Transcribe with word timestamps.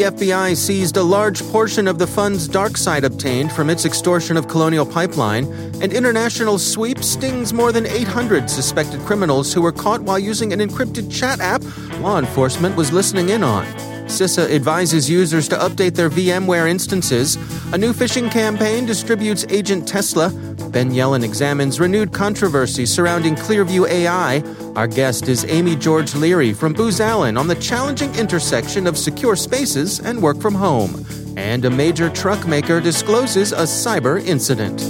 the 0.00 0.06
FBI 0.06 0.56
seized 0.56 0.96
a 0.96 1.02
large 1.02 1.42
portion 1.50 1.86
of 1.86 1.98
the 1.98 2.06
funds 2.06 2.48
DarkSide 2.48 3.02
obtained 3.02 3.52
from 3.52 3.68
its 3.68 3.84
extortion 3.84 4.38
of 4.38 4.48
Colonial 4.48 4.86
Pipeline, 4.86 5.44
and 5.82 5.92
international 5.92 6.58
sweep 6.58 7.04
stings 7.04 7.52
more 7.52 7.70
than 7.70 7.84
800 7.84 8.48
suspected 8.48 8.98
criminals 9.00 9.52
who 9.52 9.60
were 9.60 9.72
caught 9.72 10.00
while 10.00 10.18
using 10.18 10.54
an 10.54 10.60
encrypted 10.60 11.12
chat 11.12 11.38
app 11.40 11.62
law 12.00 12.18
enforcement 12.18 12.76
was 12.76 12.92
listening 12.92 13.28
in 13.28 13.44
on. 13.44 13.66
CISA 14.06 14.50
advises 14.50 15.10
users 15.10 15.48
to 15.48 15.56
update 15.56 15.96
their 15.96 16.08
VMware 16.08 16.68
instances. 16.68 17.36
A 17.74 17.78
new 17.78 17.92
phishing 17.92 18.30
campaign 18.30 18.86
distributes 18.86 19.44
Agent 19.50 19.86
Tesla. 19.86 20.30
Ben 20.70 20.92
Yelin 20.92 21.22
examines 21.22 21.78
renewed 21.78 22.14
controversy 22.14 22.86
surrounding 22.86 23.34
Clearview 23.34 23.86
AI. 23.86 24.40
Our 24.76 24.86
guest 24.86 25.28
is 25.28 25.44
Amy 25.46 25.74
George 25.74 26.14
Leary 26.14 26.52
from 26.52 26.72
Booz 26.72 27.00
Allen 27.00 27.36
on 27.36 27.48
the 27.48 27.56
challenging 27.56 28.14
intersection 28.14 28.86
of 28.86 28.96
secure 28.96 29.34
spaces 29.34 29.98
and 29.98 30.22
work 30.22 30.40
from 30.40 30.54
home. 30.54 31.04
And 31.36 31.64
a 31.64 31.70
major 31.70 32.08
truck 32.08 32.46
maker 32.46 32.80
discloses 32.80 33.50
a 33.52 33.62
cyber 33.62 34.24
incident. 34.24 34.80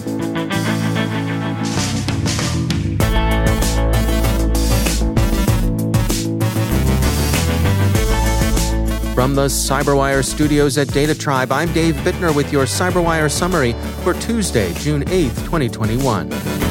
From 9.15 9.35
the 9.35 9.47
Cyberwire 9.47 10.25
studios 10.25 10.77
at 10.77 10.89
Data 10.89 11.15
Tribe, 11.15 11.53
I'm 11.53 11.73
Dave 11.73 11.95
Bittner 11.97 12.35
with 12.35 12.53
your 12.53 12.65
Cyberwire 12.65 13.31
summary 13.31 13.73
for 14.03 14.13
Tuesday, 14.15 14.73
June 14.75 15.05
8th, 15.07 15.45
2021. 15.45 16.70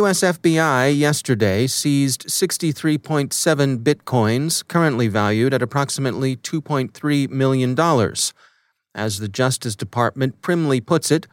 US 0.00 0.20
FBI 0.20 0.96
yesterday 0.96 1.66
seized 1.66 2.26
63.7 2.26 3.82
bitcoins, 3.82 4.66
currently 4.66 5.08
valued 5.08 5.52
at 5.52 5.60
approximately 5.60 6.36
$2.3 6.36 7.28
million. 7.28 7.78
As 8.94 9.18
the 9.18 9.28
Justice 9.28 9.76
Department 9.76 10.40
primly 10.40 10.80
puts 10.80 11.10
it, 11.10 11.26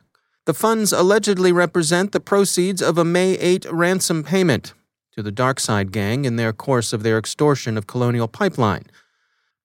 the 0.46 0.54
funds 0.54 0.92
allegedly 0.92 1.54
represent 1.54 2.12
the 2.12 2.20
proceeds 2.20 2.82
of 2.82 2.98
a 2.98 3.06
May 3.06 3.38
8 3.38 3.66
ransom 3.72 4.22
payment 4.24 4.74
to 5.16 5.24
the 5.24 5.32
DarkSide 5.32 5.92
Gang 5.92 6.26
in 6.26 6.36
their 6.36 6.52
course 6.52 6.92
of 6.92 7.04
their 7.04 7.18
extortion 7.18 7.78
of 7.78 7.88
Colonial 7.88 8.28
Pipeline. 8.28 8.88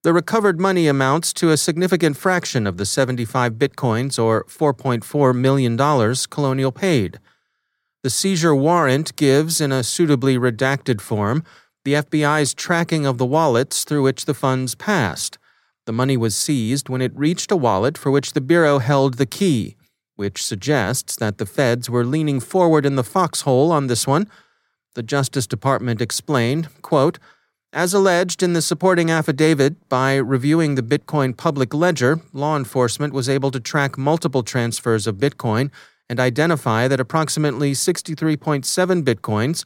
The 0.05 0.13
recovered 0.13 0.61
money 0.61 0.87
amounts 0.87 1.33
to 1.35 1.51
a 1.51 1.57
significant 1.57 2.17
fraction 2.17 2.69
of 2.69 2.77
the 2.77 2.87
75 2.87 3.55
bitcoins, 3.55 4.23
or 4.23 4.45
$4.4 4.45 5.35
million, 5.37 5.77
Colonial 6.31 6.73
paid. 6.73 7.19
The 8.03 8.11
seizure 8.11 8.55
warrant 8.55 9.15
gives, 9.15 9.61
in 9.61 9.71
a 9.71 9.85
suitably 9.85 10.37
redacted 10.37 11.01
form, 11.01 11.45
the 11.85 11.95
FBI's 11.95 12.53
tracking 12.53 13.07
of 13.07 13.19
the 13.19 13.27
wallets 13.27 13.85
through 13.85 14.03
which 14.03 14.25
the 14.25 14.35
funds 14.35 14.75
passed. 14.75 15.39
The 15.87 15.93
money 15.93 16.17
was 16.17 16.35
seized 16.35 16.89
when 16.89 17.01
it 17.01 17.17
reached 17.17 17.53
a 17.53 17.57
wallet 17.57 17.97
for 17.97 18.11
which 18.11 18.33
the 18.33 18.41
Bureau 18.41 18.79
held 18.79 19.15
the 19.15 19.27
key, 19.27 19.77
which 20.17 20.45
suggests 20.45 21.15
that 21.17 21.39
the 21.39 21.47
feds 21.47 21.89
were 21.89 22.05
leaning 22.05 22.41
forward 22.41 22.85
in 22.85 22.97
the 22.97 23.05
foxhole 23.05 23.71
on 23.71 23.87
this 23.87 24.07
one. 24.07 24.29
The 24.95 25.03
Justice 25.05 25.47
Department 25.47 26.01
explained, 26.01 26.69
quote, 26.83 27.21
as 27.73 27.95
alleged 27.95 28.43
in 28.43 28.53
the 28.53 28.61
supporting 28.61 29.11
affidavit, 29.11 29.89
by 29.89 30.17
reviewing 30.17 30.75
the 30.75 30.83
Bitcoin 30.83 31.35
public 31.35 31.73
ledger, 31.73 32.21
law 32.33 32.57
enforcement 32.57 33.15
was 33.15 33.29
able 33.29 33.51
to 33.51 33.61
track 33.61 33.97
multiple 33.97 34.43
transfers 34.43 35.07
of 35.07 35.17
Bitcoin 35.17 35.71
and 36.13 36.21
identify 36.21 36.87
that 36.89 37.01
approximately 37.01 37.73
63.7 37.73 39.03
Bitcoins, 39.03 39.65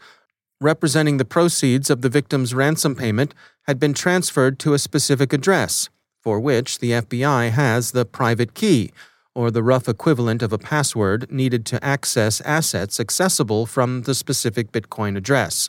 representing 0.61 1.17
the 1.17 1.25
proceeds 1.25 1.91
of 1.91 2.03
the 2.03 2.09
victim's 2.09 2.55
ransom 2.55 2.95
payment, 2.95 3.35
had 3.63 3.81
been 3.81 3.93
transferred 3.93 4.57
to 4.61 4.73
a 4.73 4.79
specific 4.79 5.33
address 5.33 5.89
for 6.23 6.39
which 6.39 6.79
the 6.79 6.93
FBI 6.93 7.51
has 7.51 7.91
the 7.91 8.05
private 8.05 8.55
key, 8.55 8.93
or 9.35 9.51
the 9.51 9.65
rough 9.65 9.89
equivalent 9.89 10.41
of 10.41 10.53
a 10.53 10.59
password 10.73 11.29
needed 11.33 11.67
to 11.67 11.85
access 11.85 12.41
assets 12.43 13.01
accessible 13.01 13.67
from 13.67 14.03
the 14.03 14.15
specific 14.15 14.71
Bitcoin 14.71 15.17
address. 15.17 15.69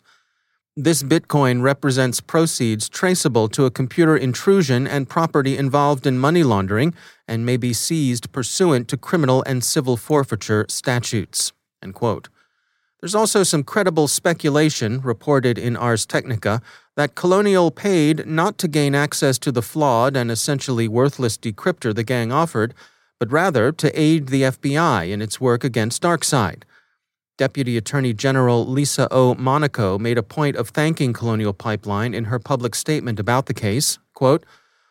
This 0.79 1.01
Bitcoin 1.01 1.63
represents 1.63 2.21
proceeds 2.21 2.87
traceable 2.87 3.49
to 3.49 3.65
a 3.65 3.71
computer 3.71 4.15
intrusion 4.15 4.85
and 4.85 5.09
property 5.09 5.57
involved 5.57 6.05
in 6.05 6.19
money 6.19 6.43
laundering 6.43 6.93
and 7.27 7.43
may 7.43 7.57
be 7.57 7.73
seized 7.73 8.31
pursuant 8.31 8.87
to 8.89 8.95
criminal 8.95 9.43
and 9.47 9.63
civil 9.63 9.97
forfeiture 9.97 10.67
statutes. 10.69 11.51
There's 13.01 13.15
also 13.15 13.41
some 13.41 13.63
credible 13.63 14.07
speculation 14.07 15.01
reported 15.01 15.57
in 15.57 15.75
Ars 15.75 16.05
Technica 16.05 16.61
that 16.95 17.15
Colonial 17.15 17.71
paid 17.71 18.27
not 18.27 18.59
to 18.59 18.67
gain 18.67 18.93
access 18.93 19.39
to 19.39 19.51
the 19.51 19.63
flawed 19.63 20.15
and 20.15 20.29
essentially 20.29 20.87
worthless 20.87 21.39
decryptor 21.39 21.95
the 21.95 22.03
gang 22.03 22.31
offered, 22.31 22.75
but 23.19 23.31
rather 23.31 23.71
to 23.71 23.99
aid 23.99 24.27
the 24.27 24.43
FBI 24.43 25.09
in 25.09 25.23
its 25.23 25.41
work 25.41 25.63
against 25.63 26.03
DarkSide. 26.03 26.61
Deputy 27.37 27.77
Attorney 27.77 28.13
General 28.13 28.65
Lisa 28.65 29.07
O. 29.11 29.35
Monaco 29.35 29.99
made 29.99 30.17
a 30.17 30.23
point 30.23 30.55
of 30.55 30.69
thanking 30.69 31.13
Colonial 31.13 31.53
Pipeline 31.53 32.13
in 32.13 32.25
her 32.25 32.39
public 32.39 32.73
statement 32.73 33.19
about 33.19 33.45
the 33.45 33.53
case. 33.53 33.99
Quote, 34.13 34.43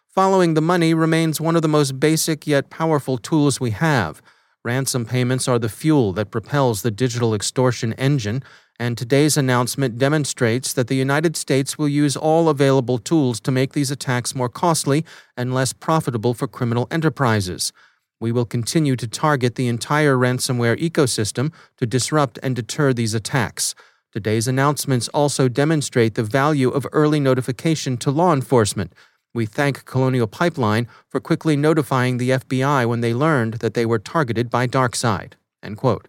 Following 0.09 0.55
the 0.55 0.61
money 0.63 0.95
remains 0.95 1.41
one 1.41 1.57
of 1.57 1.63
the 1.63 1.69
most 1.69 1.99
basic 1.99 2.47
yet 2.47 2.71
powerful 2.71 3.19
tools 3.19 3.61
we 3.61 3.73
have. 3.73 4.23
Ransom 4.65 5.05
payments 5.05 5.49
are 5.49 5.59
the 5.59 5.69
fuel 5.69 6.13
that 6.13 6.31
propels 6.31 6.83
the 6.83 6.91
digital 6.91 7.35
extortion 7.35 7.93
engine 7.95 8.43
and 8.79 8.97
today's 8.97 9.37
announcement 9.37 9.99
demonstrates 9.99 10.73
that 10.73 10.89
the 10.89 10.97
United 10.97 11.37
States 11.37 11.79
will 11.79 11.89
use 11.89 12.17
all 12.17 12.49
available 12.49 12.99
tools 12.99 13.41
to 13.41 13.51
make 13.51 13.73
these 13.73 13.91
attacks 13.91 14.35
more 14.35 14.49
costly 14.49 15.05
and 15.37 15.55
less 15.55 15.73
profitable 15.73 16.35
for 16.35 16.47
criminal 16.47 16.87
enterprises. 16.91 17.73
We 18.21 18.33
will 18.33 18.47
continue 18.47 18.97
to 18.97 19.07
target 19.07 19.57
the 19.57 19.69
entire 19.69 20.17
ransomware 20.17 20.79
ecosystem 20.79 21.53
to 21.77 21.87
disrupt 21.87 22.39
and 22.43 22.57
deter 22.57 22.93
these 22.93 23.15
attacks. 23.15 23.75
Today's 24.13 24.49
announcements 24.49 25.09
also 25.09 25.49
demonstrate 25.49 26.15
the 26.15 26.23
value 26.23 26.71
of 26.71 26.87
early 26.93 27.21
notification 27.21 27.99
to 27.99 28.11
law 28.11 28.33
enforcement. 28.33 28.95
We 29.35 29.45
thank 29.45 29.85
Colonial 29.85 30.27
Pipeline 30.27 30.89
for 31.09 31.21
quickly 31.21 31.57
notifying 31.57 32.17
the 32.17 32.31
FBI 32.31 32.89
when 32.89 33.03
they 33.03 33.13
learned 33.13 33.55
that 33.55 33.75
they 33.75 33.85
were 33.85 33.99
targeted 33.99 34.49
by 34.49 34.67
DarkSide. 34.67 35.35
End 35.63 35.77
quote. 35.77 36.09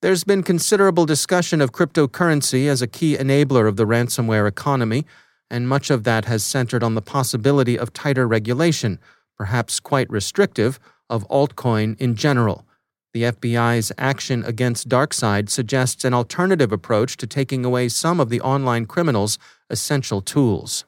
There's 0.00 0.24
been 0.24 0.42
considerable 0.42 1.04
discussion 1.04 1.60
of 1.60 1.72
cryptocurrency 1.72 2.66
as 2.66 2.80
a 2.80 2.86
key 2.86 3.16
enabler 3.16 3.68
of 3.68 3.76
the 3.76 3.86
ransomware 3.86 4.48
economy, 4.48 5.04
and 5.50 5.68
much 5.68 5.90
of 5.90 6.04
that 6.04 6.24
has 6.24 6.42
centered 6.42 6.82
on 6.82 6.94
the 6.94 7.02
possibility 7.02 7.78
of 7.78 7.92
tighter 7.92 8.26
regulation, 8.26 8.98
perhaps 9.36 9.78
quite 9.78 10.08
restrictive, 10.10 10.78
of 11.14 11.26
altcoin 11.28 11.98
in 12.00 12.16
general. 12.16 12.66
The 13.12 13.22
FBI's 13.22 13.92
action 13.96 14.44
against 14.44 14.88
DarkSide 14.88 15.48
suggests 15.48 16.04
an 16.04 16.12
alternative 16.12 16.72
approach 16.72 17.16
to 17.18 17.28
taking 17.28 17.64
away 17.64 17.88
some 17.88 18.18
of 18.18 18.28
the 18.28 18.40
online 18.40 18.86
criminals' 18.86 19.38
essential 19.70 20.20
tools. 20.20 20.84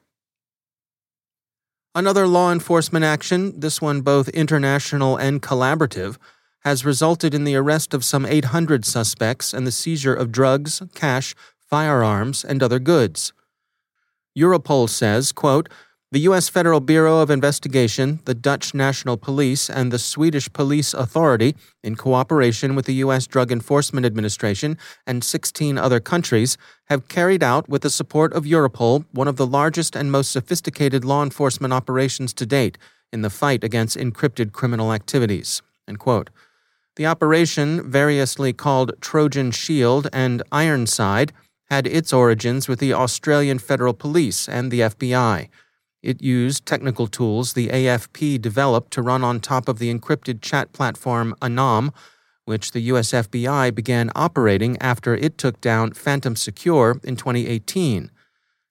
Another 1.94 2.26
law 2.26 2.50
enforcement 2.52 3.04
action, 3.04 3.58
this 3.60 3.80
one 3.80 4.00
both 4.00 4.28
international 4.30 5.16
and 5.16 5.40
collaborative, 5.40 6.18
has 6.64 6.84
resulted 6.84 7.32
in 7.32 7.44
the 7.44 7.54
arrest 7.54 7.94
of 7.94 8.04
some 8.04 8.26
800 8.26 8.84
suspects 8.84 9.54
and 9.54 9.64
the 9.64 9.72
seizure 9.72 10.12
of 10.12 10.32
drugs, 10.32 10.82
cash, 10.96 11.32
firearms, 11.58 12.44
and 12.44 12.60
other 12.60 12.80
goods. 12.80 13.32
Europol 14.36 14.88
says, 14.88 15.30
quote, 15.30 15.68
the 16.12 16.20
U.S. 16.20 16.48
Federal 16.48 16.78
Bureau 16.78 17.18
of 17.18 17.30
Investigation, 17.30 18.20
the 18.26 18.34
Dutch 18.34 18.74
National 18.74 19.16
Police, 19.16 19.68
and 19.68 19.92
the 19.92 19.98
Swedish 19.98 20.52
Police 20.52 20.94
Authority, 20.94 21.56
in 21.82 21.96
cooperation 21.96 22.76
with 22.76 22.86
the 22.86 22.94
U.S. 22.94 23.26
Drug 23.26 23.50
Enforcement 23.50 24.06
Administration 24.06 24.78
and 25.04 25.24
16 25.24 25.76
other 25.76 25.98
countries, 25.98 26.56
have 26.84 27.08
carried 27.08 27.42
out, 27.42 27.68
with 27.68 27.82
the 27.82 27.90
support 27.90 28.32
of 28.34 28.44
Europol, 28.44 29.04
one 29.10 29.26
of 29.26 29.36
the 29.36 29.46
largest 29.46 29.96
and 29.96 30.12
most 30.12 30.30
sophisticated 30.30 31.04
law 31.04 31.24
enforcement 31.24 31.74
operations 31.74 32.32
to 32.34 32.46
date 32.46 32.78
in 33.12 33.22
the 33.22 33.30
fight 33.30 33.64
against 33.64 33.96
encrypted 33.96 34.52
criminal 34.52 34.92
activities. 34.92 35.60
The 36.96 37.06
operation, 37.06 37.90
variously 37.90 38.52
called 38.52 38.92
Trojan 39.00 39.50
Shield 39.50 40.08
and 40.12 40.42
Ironside, 40.52 41.32
had 41.68 41.86
its 41.88 42.12
origins 42.12 42.68
with 42.68 42.78
the 42.78 42.92
Australian 42.92 43.58
Federal 43.58 43.92
Police 43.92 44.48
and 44.48 44.70
the 44.70 44.80
FBI. 44.80 45.48
It 46.06 46.22
used 46.22 46.66
technical 46.66 47.08
tools 47.08 47.54
the 47.54 47.66
AFP 47.66 48.40
developed 48.40 48.92
to 48.92 49.02
run 49.02 49.24
on 49.24 49.40
top 49.40 49.68
of 49.68 49.80
the 49.80 49.92
encrypted 49.92 50.40
chat 50.40 50.72
platform 50.72 51.34
Anom, 51.42 51.92
which 52.44 52.70
the 52.70 52.80
US 52.92 53.10
FBI 53.10 53.74
began 53.74 54.12
operating 54.14 54.80
after 54.80 55.16
it 55.16 55.36
took 55.36 55.60
down 55.60 55.94
Phantom 55.94 56.36
Secure 56.36 57.00
in 57.02 57.16
2018. 57.16 58.12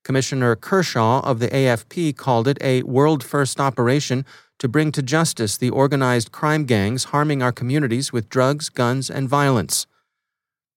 Commissioner 0.05 0.55
Kershaw 0.55 1.19
of 1.25 1.39
the 1.39 1.49
AFP 1.49 2.15
called 2.15 2.47
it 2.47 2.57
a 2.61 2.83
world 2.83 3.21
first 3.21 3.59
operation 3.59 4.25
to 4.57 4.69
bring 4.69 4.93
to 4.93 5.01
justice 5.01 5.57
the 5.57 5.71
organized 5.71 6.31
crime 6.31 6.63
gangs 6.63 7.05
harming 7.15 7.43
our 7.43 7.51
communities 7.51 8.13
with 8.13 8.29
drugs, 8.29 8.69
guns, 8.69 9.09
and 9.09 9.27
violence. 9.27 9.87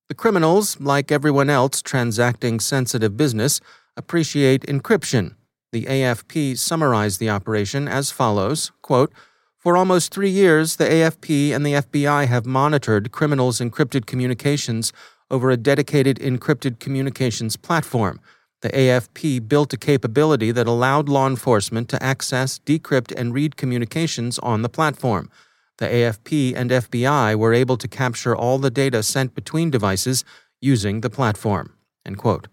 The 0.09 0.13
criminals, 0.13 0.77
like 0.81 1.09
everyone 1.09 1.49
else 1.49 1.81
transacting 1.81 2.59
sensitive 2.59 3.15
business, 3.15 3.61
appreciate 3.95 4.63
encryption 4.63 5.35
the 5.71 5.85
AFP 5.85 6.57
summarized 6.57 7.19
the 7.19 7.29
operation 7.29 7.87
as 7.87 8.11
follows 8.11 8.71
quote, 8.81 9.13
For 9.57 9.77
almost 9.77 10.13
three 10.13 10.29
years, 10.29 10.77
the 10.77 10.85
AFP 10.85 11.51
and 11.51 11.65
the 11.65 11.73
FBI 11.73 12.27
have 12.27 12.45
monitored 12.45 13.11
criminals' 13.11 13.59
encrypted 13.59 14.05
communications 14.05 14.91
over 15.29 15.51
a 15.51 15.57
dedicated 15.57 16.17
encrypted 16.19 16.79
communications 16.79 17.55
platform. 17.55 18.19
The 18.61 18.69
AFP 18.69 19.47
built 19.47 19.71
a 19.73 19.77
capability 19.77 20.51
that 20.51 20.67
allowed 20.67 21.07
law 21.07 21.27
enforcement 21.27 21.87
to 21.89 22.03
access, 22.03 22.59
decrypt, 22.59 23.13
and 23.15 23.33
read 23.33 23.55
communications 23.55 24.37
on 24.39 24.63
the 24.63 24.69
platform. 24.69 25.29
The 25.77 25.85
AFP 25.85 26.55
and 26.55 26.71
FBI 26.71 27.35
were 27.35 27.53
able 27.53 27.77
to 27.77 27.87
capture 27.87 28.35
all 28.35 28.57
the 28.57 28.71
data 28.71 29.01
sent 29.01 29.33
between 29.33 29.69
devices 29.69 30.25
using 30.59 31.01
the 31.01 31.09
platform. 31.09 31.73
End 32.05 32.17
quote. 32.17 32.47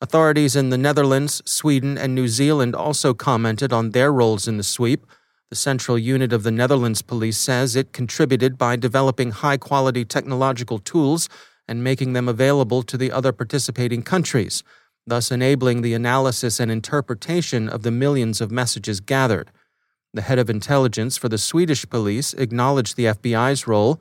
Authorities 0.00 0.54
in 0.54 0.70
the 0.70 0.78
Netherlands, 0.78 1.42
Sweden, 1.44 1.98
and 1.98 2.14
New 2.14 2.28
Zealand 2.28 2.76
also 2.76 3.14
commented 3.14 3.72
on 3.72 3.90
their 3.90 4.12
roles 4.12 4.46
in 4.46 4.56
the 4.56 4.62
sweep. 4.62 5.04
The 5.50 5.56
central 5.56 5.98
unit 5.98 6.32
of 6.32 6.44
the 6.44 6.52
Netherlands 6.52 7.02
police 7.02 7.36
says 7.36 7.74
it 7.74 7.92
contributed 7.92 8.56
by 8.56 8.76
developing 8.76 9.32
high 9.32 9.56
quality 9.56 10.04
technological 10.04 10.78
tools 10.78 11.28
and 11.66 11.82
making 11.82 12.12
them 12.12 12.28
available 12.28 12.84
to 12.84 12.96
the 12.96 13.10
other 13.10 13.32
participating 13.32 14.02
countries, 14.02 14.62
thus 15.04 15.32
enabling 15.32 15.82
the 15.82 15.94
analysis 15.94 16.60
and 16.60 16.70
interpretation 16.70 17.68
of 17.68 17.82
the 17.82 17.90
millions 17.90 18.40
of 18.40 18.52
messages 18.52 19.00
gathered. 19.00 19.50
The 20.14 20.22
head 20.22 20.38
of 20.38 20.48
intelligence 20.48 21.16
for 21.16 21.28
the 21.28 21.38
Swedish 21.38 21.88
police 21.90 22.34
acknowledged 22.34 22.96
the 22.96 23.06
FBI's 23.06 23.66
role. 23.66 24.00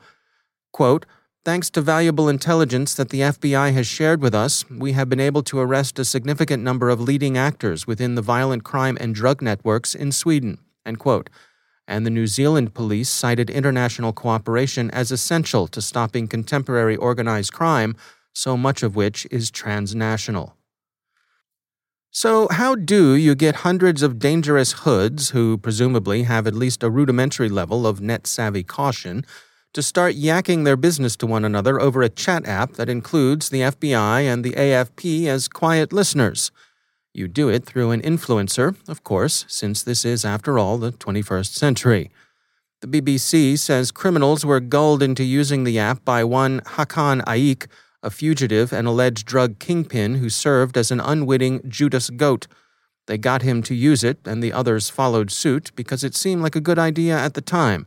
Quote, 0.72 1.08
Thanks 1.48 1.70
to 1.70 1.82
valuable 1.82 2.28
intelligence 2.28 2.94
that 2.96 3.08
the 3.08 3.22
FBI 3.22 3.72
has 3.72 3.88
shared 3.88 4.22
with 4.22 4.36
us, 4.36 4.70
we 4.70 4.92
have 4.92 5.08
been 5.08 5.22
able 5.22 5.44
to 5.44 5.60
arrest 5.60 5.98
a 5.98 6.04
significant 6.04 6.62
number 6.62 6.90
of 6.90 7.00
leading 7.00 7.38
actors 7.38 7.88
within 7.88 8.16
the 8.16 8.22
violent 8.22 8.66
crime 8.66 8.98
and 9.00 9.16
drug 9.16 9.42
networks 9.42 9.96
in 9.96 10.12
Sweden. 10.12 10.58
And 10.86 12.06
the 12.06 12.10
New 12.10 12.28
Zealand 12.28 12.74
police 12.74 13.08
cited 13.08 13.50
international 13.50 14.12
cooperation 14.12 14.92
as 14.92 15.10
essential 15.10 15.70
to 15.70 15.82
stopping 15.82 16.28
contemporary 16.28 16.98
organized 16.98 17.54
crime, 17.54 17.96
so 18.34 18.58
much 18.58 18.84
of 18.84 18.98
which 18.98 19.26
is 19.32 19.50
transnational. 19.50 20.58
So, 22.12 22.50
how 22.52 22.76
do 22.76 23.16
you 23.16 23.36
get 23.36 23.64
hundreds 23.68 24.04
of 24.04 24.20
dangerous 24.20 24.84
hoods 24.84 25.30
who 25.30 25.58
presumably 25.58 26.24
have 26.24 26.46
at 26.46 26.56
least 26.56 26.84
a 26.84 26.90
rudimentary 26.90 27.48
level 27.48 27.88
of 27.88 28.02
net 28.02 28.28
savvy 28.28 28.64
caution? 28.64 29.26
To 29.78 29.84
start 29.84 30.16
yakking 30.16 30.66
their 30.66 30.76
business 30.76 31.16
to 31.16 31.28
one 31.28 31.46
another 31.46 31.80
over 31.80 32.02
a 32.02 32.10
chat 32.10 32.48
app 32.48 32.74
that 32.74 32.90
includes 32.90 33.50
the 33.50 33.62
FBI 33.62 34.22
and 34.24 34.44
the 34.44 34.54
AFP 34.54 35.28
as 35.28 35.48
quiet 35.48 35.94
listeners. 35.94 36.50
You 37.14 37.28
do 37.28 37.48
it 37.48 37.64
through 37.64 37.92
an 37.92 38.02
influencer, 38.02 38.76
of 38.90 39.04
course, 39.04 39.46
since 39.48 39.84
this 39.84 40.04
is, 40.04 40.26
after 40.26 40.58
all, 40.58 40.80
the 40.80 40.94
21st 40.94 41.54
century. 41.54 42.10
The 42.82 42.88
BBC 42.88 43.60
says 43.60 43.92
criminals 43.92 44.44
were 44.44 44.60
gulled 44.60 45.04
into 45.04 45.24
using 45.24 45.64
the 45.64 45.78
app 45.78 46.04
by 46.04 46.24
one 46.24 46.62
Hakan 46.62 47.24
Ayik, 47.26 47.68
a 48.02 48.10
fugitive 48.10 48.74
and 48.74 48.88
alleged 48.88 49.28
drug 49.28 49.60
kingpin 49.60 50.16
who 50.16 50.32
served 50.32 50.76
as 50.76 50.90
an 50.90 51.00
unwitting 51.00 51.62
Judas 51.70 52.10
goat. 52.10 52.48
They 53.06 53.20
got 53.20 53.44
him 53.44 53.62
to 53.62 53.76
use 53.76 54.04
it, 54.04 54.18
and 54.26 54.42
the 54.42 54.54
others 54.54 54.90
followed 54.90 55.30
suit 55.30 55.72
because 55.76 56.04
it 56.04 56.16
seemed 56.16 56.42
like 56.42 56.56
a 56.56 56.68
good 56.68 56.80
idea 56.80 57.16
at 57.16 57.36
the 57.36 57.42
time. 57.42 57.86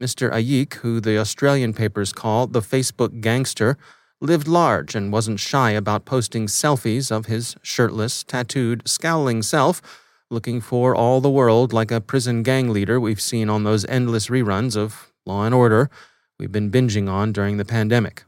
Mr. 0.00 0.30
Ayik, 0.30 0.74
who 0.74 1.00
the 1.00 1.18
Australian 1.18 1.72
papers 1.74 2.12
call 2.12 2.46
the 2.46 2.60
Facebook 2.60 3.20
gangster, 3.20 3.76
lived 4.20 4.46
large 4.46 4.94
and 4.94 5.12
wasn't 5.12 5.40
shy 5.40 5.72
about 5.72 6.04
posting 6.04 6.46
selfies 6.46 7.10
of 7.10 7.26
his 7.26 7.56
shirtless, 7.62 8.22
tattooed, 8.22 8.88
scowling 8.88 9.42
self, 9.42 9.82
looking 10.30 10.60
for 10.60 10.94
all 10.94 11.20
the 11.20 11.30
world 11.30 11.72
like 11.72 11.90
a 11.90 12.00
prison 12.00 12.44
gang 12.44 12.68
leader 12.68 13.00
we've 13.00 13.20
seen 13.20 13.50
on 13.50 13.64
those 13.64 13.84
endless 13.86 14.28
reruns 14.28 14.76
of 14.76 15.12
Law 15.26 15.44
and 15.44 15.54
Order 15.54 15.90
we've 16.38 16.52
been 16.52 16.70
binging 16.70 17.10
on 17.10 17.32
during 17.32 17.56
the 17.56 17.64
pandemic. 17.64 18.22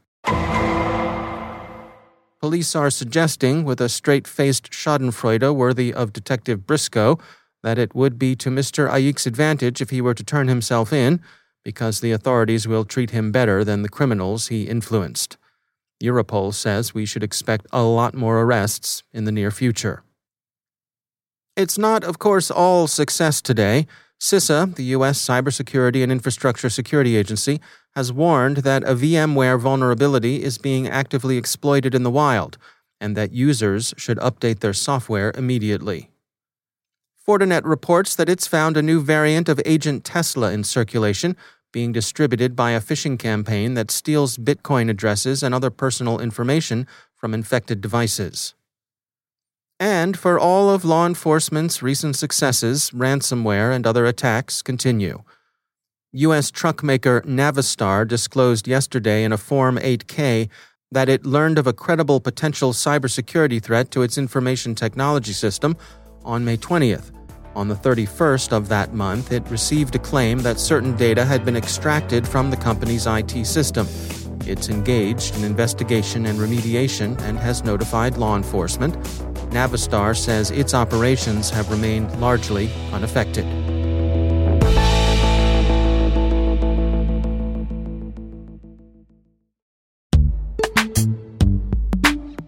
Police 2.41 2.75
are 2.75 2.89
suggesting, 2.89 3.63
with 3.63 3.79
a 3.79 3.87
straight 3.87 4.27
faced 4.27 4.71
Schadenfreude 4.71 5.55
worthy 5.55 5.93
of 5.93 6.11
Detective 6.11 6.65
Briscoe, 6.65 7.17
that 7.63 7.77
it 7.77 7.95
would 7.95 8.19
be 8.19 8.35
to 8.37 8.49
Mr. 8.49 8.89
Ayik's 8.89 9.27
advantage 9.27 9.79
if 9.79 9.91
he 9.91 10.01
were 10.01 10.15
to 10.15 10.23
turn 10.23 10.47
himself 10.47 10.91
in 10.91 11.21
because 11.63 11.99
the 11.99 12.11
authorities 12.11 12.67
will 12.67 12.85
treat 12.85 13.11
him 13.11 13.31
better 13.31 13.63
than 13.63 13.81
the 13.81 13.89
criminals 13.89 14.47
he 14.47 14.63
influenced. 14.63 15.37
Europol 16.01 16.53
says 16.53 16.93
we 16.93 17.05
should 17.05 17.23
expect 17.23 17.67
a 17.71 17.83
lot 17.83 18.13
more 18.15 18.41
arrests 18.41 19.03
in 19.13 19.25
the 19.25 19.31
near 19.31 19.51
future. 19.51 20.03
It's 21.55 21.77
not, 21.77 22.03
of 22.03 22.17
course, 22.17 22.49
all 22.49 22.87
success 22.87 23.41
today. 23.41 23.87
CISA, 24.19 24.75
the 24.75 24.83
U.S. 24.95 25.19
Cybersecurity 25.19 26.03
and 26.03 26.11
Infrastructure 26.11 26.69
Security 26.69 27.15
Agency, 27.15 27.59
has 27.95 28.13
warned 28.13 28.57
that 28.57 28.83
a 28.83 28.95
VMware 28.95 29.59
vulnerability 29.59 30.43
is 30.43 30.57
being 30.57 30.87
actively 30.87 31.37
exploited 31.37 31.93
in 31.93 32.03
the 32.03 32.11
wild 32.11 32.57
and 32.99 33.17
that 33.17 33.31
users 33.31 33.93
should 33.97 34.19
update 34.19 34.59
their 34.59 34.73
software 34.73 35.33
immediately. 35.35 36.10
Fortinet 37.27 37.61
reports 37.65 38.15
that 38.15 38.29
it's 38.29 38.47
found 38.47 38.77
a 38.77 38.81
new 38.81 38.99
variant 39.01 39.47
of 39.47 39.61
Agent 39.65 40.03
Tesla 40.03 40.51
in 40.51 40.63
circulation, 40.63 41.37
being 41.71 41.91
distributed 41.91 42.55
by 42.55 42.71
a 42.71 42.81
phishing 42.81 43.17
campaign 43.17 43.75
that 43.75 43.91
steals 43.91 44.37
Bitcoin 44.37 44.89
addresses 44.89 45.43
and 45.43 45.53
other 45.53 45.69
personal 45.69 46.19
information 46.19 46.87
from 47.15 47.33
infected 47.33 47.79
devices. 47.79 48.55
And 49.79 50.17
for 50.17 50.39
all 50.39 50.69
of 50.69 50.83
law 50.83 51.05
enforcement's 51.05 51.81
recent 51.81 52.15
successes, 52.15 52.91
ransomware 52.91 53.73
and 53.73 53.87
other 53.87 54.05
attacks 54.05 54.61
continue. 54.61 55.23
U.S. 56.13 56.51
truck 56.51 56.83
maker 56.83 57.21
Navistar 57.21 58.07
disclosed 58.07 58.67
yesterday 58.67 59.23
in 59.23 59.31
a 59.31 59.37
Form 59.37 59.77
8K 59.77 60.49
that 60.91 61.07
it 61.07 61.25
learned 61.25 61.57
of 61.57 61.67
a 61.67 61.73
credible 61.73 62.19
potential 62.19 62.73
cybersecurity 62.73 63.63
threat 63.63 63.91
to 63.91 64.01
its 64.01 64.17
information 64.17 64.75
technology 64.75 65.31
system 65.31 65.77
on 66.23 66.45
May 66.45 66.57
20th. 66.57 67.11
On 67.55 67.67
the 67.67 67.75
31st 67.75 68.53
of 68.53 68.69
that 68.69 68.93
month, 68.93 69.31
it 69.31 69.49
received 69.49 69.95
a 69.95 69.99
claim 69.99 70.39
that 70.39 70.59
certain 70.59 70.95
data 70.95 71.25
had 71.25 71.43
been 71.43 71.57
extracted 71.57 72.27
from 72.27 72.49
the 72.49 72.57
company's 72.57 73.07
IT 73.07 73.45
system. 73.45 73.87
It's 74.45 74.69
engaged 74.69 75.35
in 75.35 75.43
investigation 75.43 76.25
and 76.25 76.39
remediation 76.39 77.19
and 77.21 77.37
has 77.37 77.63
notified 77.63 78.17
law 78.17 78.37
enforcement. 78.37 78.95
Navistar 79.51 80.15
says 80.15 80.49
its 80.51 80.73
operations 80.73 81.49
have 81.49 81.69
remained 81.69 82.19
largely 82.21 82.71
unaffected. 82.93 83.45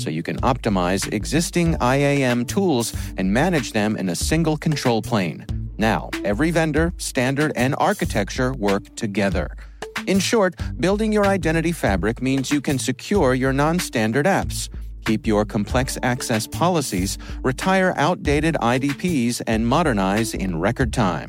so 0.00 0.10
you 0.10 0.22
can 0.22 0.38
optimize 0.38 1.12
existing 1.12 1.76
IAM 1.80 2.46
tools 2.46 2.94
and 3.16 3.32
manage 3.32 3.72
them 3.72 3.96
in 3.96 4.08
a 4.08 4.16
single 4.16 4.56
control 4.56 5.02
plane. 5.02 5.46
Now, 5.78 6.10
every 6.24 6.50
vendor, 6.50 6.92
standard, 6.96 7.52
and 7.56 7.74
architecture 7.78 8.52
work 8.54 8.94
together. 8.96 9.56
In 10.06 10.18
short, 10.18 10.54
building 10.78 11.12
your 11.12 11.26
identity 11.26 11.72
fabric 11.72 12.20
means 12.20 12.50
you 12.50 12.60
can 12.60 12.78
secure 12.78 13.34
your 13.34 13.52
non 13.52 13.78
standard 13.78 14.26
apps, 14.26 14.68
keep 15.04 15.26
your 15.26 15.44
complex 15.44 15.98
access 16.02 16.46
policies, 16.46 17.18
retire 17.42 17.94
outdated 17.96 18.56
IDPs, 18.56 19.42
and 19.46 19.66
modernize 19.66 20.34
in 20.34 20.58
record 20.58 20.92
time. 20.92 21.28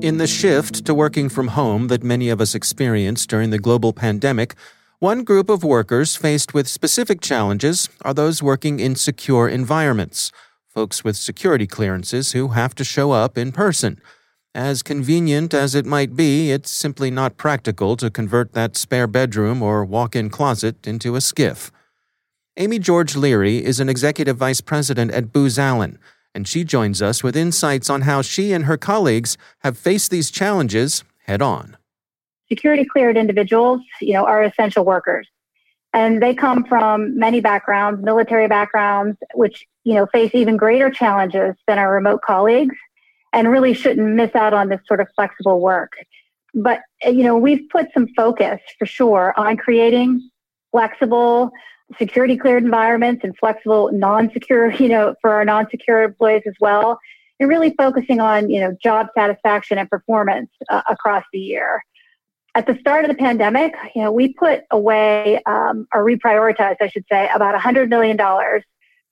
In 0.00 0.18
the 0.18 0.28
shift 0.28 0.86
to 0.86 0.94
working 0.94 1.28
from 1.28 1.48
home 1.48 1.88
that 1.88 2.04
many 2.04 2.28
of 2.28 2.40
us 2.40 2.54
experienced 2.54 3.28
during 3.28 3.50
the 3.50 3.58
global 3.58 3.92
pandemic, 3.92 4.54
one 5.00 5.24
group 5.24 5.50
of 5.50 5.64
workers 5.64 6.14
faced 6.14 6.54
with 6.54 6.68
specific 6.68 7.20
challenges 7.20 7.88
are 8.02 8.14
those 8.14 8.40
working 8.40 8.78
in 8.78 8.94
secure 8.94 9.48
environments, 9.48 10.30
folks 10.68 11.02
with 11.02 11.16
security 11.16 11.66
clearances 11.66 12.30
who 12.30 12.48
have 12.48 12.76
to 12.76 12.84
show 12.84 13.10
up 13.10 13.36
in 13.36 13.50
person. 13.50 14.00
As 14.54 14.84
convenient 14.84 15.52
as 15.52 15.74
it 15.74 15.84
might 15.84 16.14
be, 16.14 16.52
it's 16.52 16.70
simply 16.70 17.10
not 17.10 17.36
practical 17.36 17.96
to 17.96 18.08
convert 18.08 18.52
that 18.52 18.76
spare 18.76 19.08
bedroom 19.08 19.64
or 19.64 19.84
walk 19.84 20.14
in 20.14 20.30
closet 20.30 20.86
into 20.86 21.16
a 21.16 21.18
SCIF. 21.18 21.72
Amy 22.56 22.78
George 22.78 23.16
Leary 23.16 23.64
is 23.64 23.80
an 23.80 23.88
executive 23.88 24.36
vice 24.36 24.60
president 24.60 25.10
at 25.10 25.32
Booz 25.32 25.58
Allen, 25.58 25.98
and 26.34 26.46
she 26.46 26.64
joins 26.64 27.02
us 27.02 27.22
with 27.22 27.36
insights 27.36 27.90
on 27.90 28.02
how 28.02 28.22
she 28.22 28.52
and 28.52 28.64
her 28.64 28.76
colleagues 28.76 29.36
have 29.60 29.76
faced 29.76 30.10
these 30.10 30.30
challenges 30.30 31.04
head 31.26 31.42
on. 31.42 31.76
Security 32.48 32.84
cleared 32.84 33.16
individuals, 33.16 33.80
you 34.00 34.14
know, 34.14 34.24
are 34.24 34.42
essential 34.42 34.84
workers. 34.84 35.28
And 35.92 36.22
they 36.22 36.34
come 36.34 36.64
from 36.64 37.18
many 37.18 37.40
backgrounds, 37.40 38.02
military 38.02 38.46
backgrounds, 38.46 39.16
which, 39.34 39.66
you 39.84 39.94
know, 39.94 40.06
face 40.06 40.30
even 40.34 40.56
greater 40.56 40.90
challenges 40.90 41.54
than 41.66 41.78
our 41.78 41.92
remote 41.92 42.22
colleagues 42.22 42.76
and 43.32 43.50
really 43.50 43.74
shouldn't 43.74 44.14
miss 44.14 44.34
out 44.34 44.54
on 44.54 44.68
this 44.68 44.80
sort 44.86 45.00
of 45.00 45.08
flexible 45.14 45.60
work. 45.60 45.92
But, 46.54 46.80
you 47.02 47.22
know, 47.24 47.36
we've 47.36 47.68
put 47.70 47.88
some 47.92 48.08
focus 48.16 48.60
for 48.78 48.86
sure 48.86 49.34
on 49.36 49.56
creating 49.56 50.28
flexible, 50.72 51.50
security 51.96 52.36
cleared 52.36 52.64
environments 52.64 53.24
and 53.24 53.36
flexible 53.38 53.90
non-secure, 53.92 54.70
you 54.78 54.88
know, 54.88 55.14
for 55.20 55.30
our 55.30 55.44
non-secure 55.44 56.02
employees 56.02 56.42
as 56.46 56.54
well. 56.60 56.98
And 57.40 57.48
really 57.48 57.72
focusing 57.78 58.18
on, 58.20 58.50
you 58.50 58.60
know, 58.60 58.76
job 58.82 59.08
satisfaction 59.16 59.78
and 59.78 59.88
performance 59.88 60.50
uh, 60.68 60.82
across 60.90 61.24
the 61.32 61.38
year. 61.38 61.84
At 62.56 62.66
the 62.66 62.76
start 62.80 63.04
of 63.04 63.10
the 63.10 63.16
pandemic, 63.16 63.74
you 63.94 64.02
know, 64.02 64.10
we 64.10 64.32
put 64.32 64.62
away 64.72 65.40
um, 65.46 65.86
or 65.94 66.04
reprioritized, 66.04 66.78
I 66.80 66.88
should 66.88 67.04
say, 67.10 67.28
about 67.32 67.58
$100 67.58 67.88
million 67.88 68.18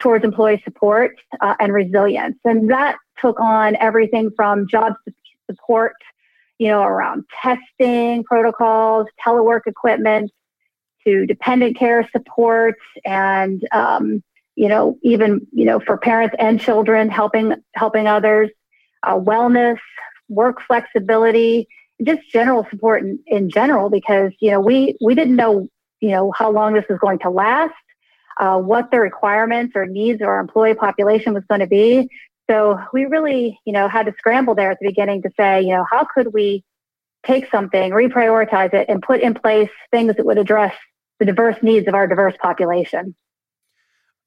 towards 0.01 0.25
employee 0.25 0.61
support 0.65 1.17
uh, 1.41 1.55
and 1.61 1.73
resilience. 1.73 2.37
And 2.45 2.69
that 2.71 2.97
took 3.21 3.39
on 3.39 3.77
everything 3.77 4.31
from 4.35 4.67
job 4.69 4.95
support, 5.49 5.95
you 6.59 6.67
know, 6.69 6.83
around 6.83 7.25
testing 7.41 8.25
protocols, 8.25 9.07
telework 9.25 9.61
equipment, 9.67 10.33
to 11.07 11.25
dependent 11.27 11.79
care 11.79 12.09
support, 12.13 12.75
and 13.05 13.63
um, 13.73 14.23
you 14.57 14.69
know, 14.69 14.99
even 15.03 15.47
you 15.53 15.65
know, 15.65 15.81
for 15.81 15.97
parents 15.97 16.35
and 16.39 16.61
children, 16.61 17.09
helping 17.09 17.55
helping 17.75 18.07
others, 18.07 18.51
uh, 19.03 19.15
wellness, 19.15 19.79
work 20.29 20.61
flexibility, 20.67 21.69
just 22.03 22.21
general 22.31 22.67
support 22.71 23.03
in, 23.03 23.19
in 23.27 23.49
general. 23.49 23.89
Because 23.89 24.33
you 24.41 24.51
know, 24.51 24.61
we 24.61 24.97
we 25.01 25.15
didn't 25.15 25.37
know 25.37 25.69
you 26.01 26.11
know 26.11 26.33
how 26.33 26.51
long 26.51 26.75
this 26.75 26.85
was 26.89 26.99
going 26.99 27.21
to 27.21 27.31
last. 27.31 27.75
Uh, 28.39 28.59
what 28.59 28.91
the 28.91 29.01
requirements 29.01 29.73
or 29.75 29.87
needs 29.87 30.21
of 30.21 30.29
our 30.29 30.41
employee 30.41 30.75
population 30.75 31.33
was 31.33 31.43
going 31.49 31.61
to 31.61 31.67
be. 31.67 32.07
So 32.51 32.79
we 32.93 33.07
really, 33.07 33.59
you 33.65 33.73
know, 33.73 33.89
had 33.89 34.05
to 34.05 34.15
scramble 34.19 34.55
there 34.55 34.71
at 34.71 34.79
the 34.79 34.89
beginning 34.89 35.23
to 35.23 35.31
say, 35.39 35.63
you 35.63 35.71
know, 35.71 35.87
how 35.91 36.05
could 36.15 36.35
we 36.35 36.63
take 37.27 37.51
something, 37.51 37.91
reprioritize 37.91 38.73
it, 38.73 38.87
and 38.89 39.03
put 39.03 39.21
in 39.21 39.35
place 39.35 39.69
things 39.91 40.15
that 40.17 40.25
would 40.25 40.39
address 40.39 40.75
the 41.19 41.25
diverse 41.25 41.57
needs 41.63 41.89
of 41.89 41.95
our 41.95 42.07
diverse 42.07 42.35
population. 42.41 43.15